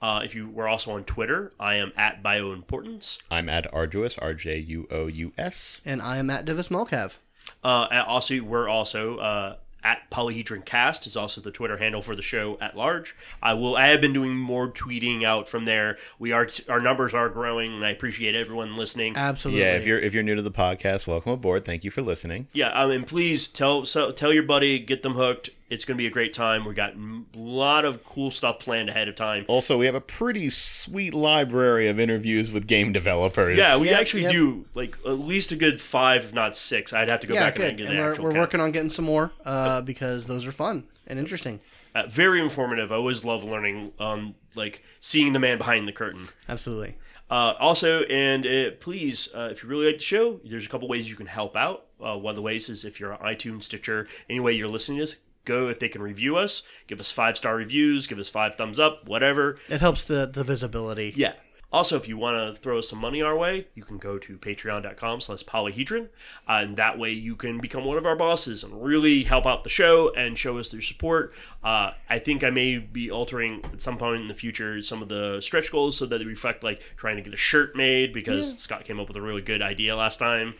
[0.01, 3.19] Uh, if you were also on Twitter, I am at bioimportance.
[3.29, 5.79] I'm at Arduous, R J U O U S.
[5.85, 7.17] And I am at Divis Malcav.
[7.63, 12.15] Uh, and also, we're also uh, at Polyhedron Cast is also the Twitter handle for
[12.15, 13.15] the show at large.
[13.41, 13.75] I will.
[13.75, 15.97] I have been doing more tweeting out from there.
[16.19, 19.15] We are our numbers are growing, and I appreciate everyone listening.
[19.15, 19.61] Absolutely.
[19.61, 21.65] Yeah, if you're if you're new to the podcast, welcome aboard.
[21.65, 22.47] Thank you for listening.
[22.53, 25.49] Yeah, I mean, please tell so tell your buddy, get them hooked.
[25.71, 26.65] It's going to be a great time.
[26.65, 29.45] We got a lot of cool stuff planned ahead of time.
[29.47, 33.57] Also, we have a pretty sweet library of interviews with game developers.
[33.57, 34.31] Yeah, we Yep, actually yep.
[34.33, 36.91] do like at least a good five, if not six.
[36.91, 37.77] I'd have to go yeah, back and good.
[37.77, 38.39] get And the we're, actual we're count.
[38.41, 41.61] working on getting some more uh, because those are fun and interesting.
[41.95, 42.91] Uh, very informative.
[42.91, 46.27] I always love learning, um, like seeing the man behind the curtain.
[46.47, 46.97] Absolutely.
[47.29, 50.87] Uh, also, and uh, please, uh, if you really like the show, there's a couple
[50.89, 51.85] ways you can help out.
[52.01, 54.97] Uh, one of the ways is if you're on iTunes, Stitcher, any way you're listening
[54.97, 58.29] to this, go if they can review us, give us five star reviews, give us
[58.29, 59.57] five thumbs up, whatever.
[59.69, 61.13] It helps the, the visibility.
[61.15, 61.33] Yeah.
[61.73, 65.21] Also, if you want to throw some money our way, you can go to patreon.com
[65.21, 66.09] slash polyhedron.
[66.47, 69.63] Uh, and that way you can become one of our bosses and really help out
[69.63, 71.33] the show and show us your support.
[71.63, 75.07] Uh, I think I may be altering at some point in the future some of
[75.07, 78.57] the stretch goals so that they reflect like trying to get a shirt made because
[78.57, 80.55] Scott came up with a really good idea last time.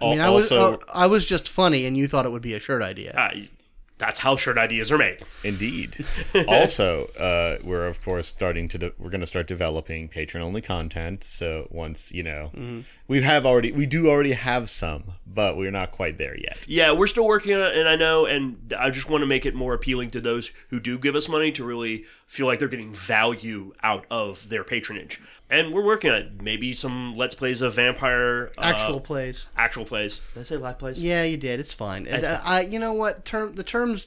[0.00, 2.54] I mean, I was uh, I was just funny, and you thought it would be
[2.54, 3.12] a shirt idea.
[4.00, 5.18] That's how shirt ideas are made.
[5.44, 6.04] Indeed.
[6.48, 10.60] also, uh, we're of course starting to de- we're going to start developing patron only
[10.62, 11.22] content.
[11.22, 12.80] So once you know, Mm-hmm.
[13.08, 16.64] we have already we do already have some, but we're not quite there yet.
[16.66, 19.44] Yeah, we're still working on it, and I know, and I just want to make
[19.46, 22.68] it more appealing to those who do give us money to really feel like they're
[22.68, 25.20] getting value out of their patronage.
[25.50, 26.42] And we're working on it.
[26.42, 29.46] Maybe some let's plays of vampire uh, Actual plays.
[29.56, 30.20] actual plays.
[30.34, 31.02] Did I say live plays?
[31.02, 31.58] Yeah, you did.
[31.60, 32.06] It's fine.
[32.10, 34.06] I, I you know what term the terms.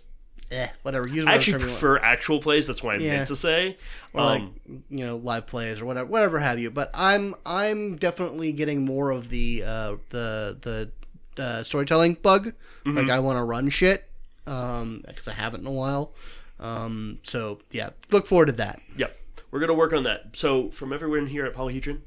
[0.52, 1.08] Eh, whatever.
[1.08, 1.80] Use I actually term you want.
[1.80, 2.68] prefer actual plays.
[2.68, 3.12] That's what I Yeah.
[3.14, 3.76] meant to say.
[4.14, 4.44] or Um, like
[4.90, 9.10] you know live plays or whatever whatever have you but i'm i'm definitely getting more
[9.10, 10.90] of the uh the
[11.36, 12.54] the uh, storytelling bug
[12.86, 12.98] Mm-hmm.
[12.98, 14.08] like i want to run shit
[14.46, 16.12] um because i haven't in a while
[16.60, 19.18] um so yeah look forward to that yep,
[19.54, 20.36] we're gonna work on that.
[20.36, 22.00] So from everywhere in here at Polyhedron,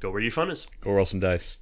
[0.00, 0.68] go where your fun is.
[0.82, 1.56] Go roll some dice.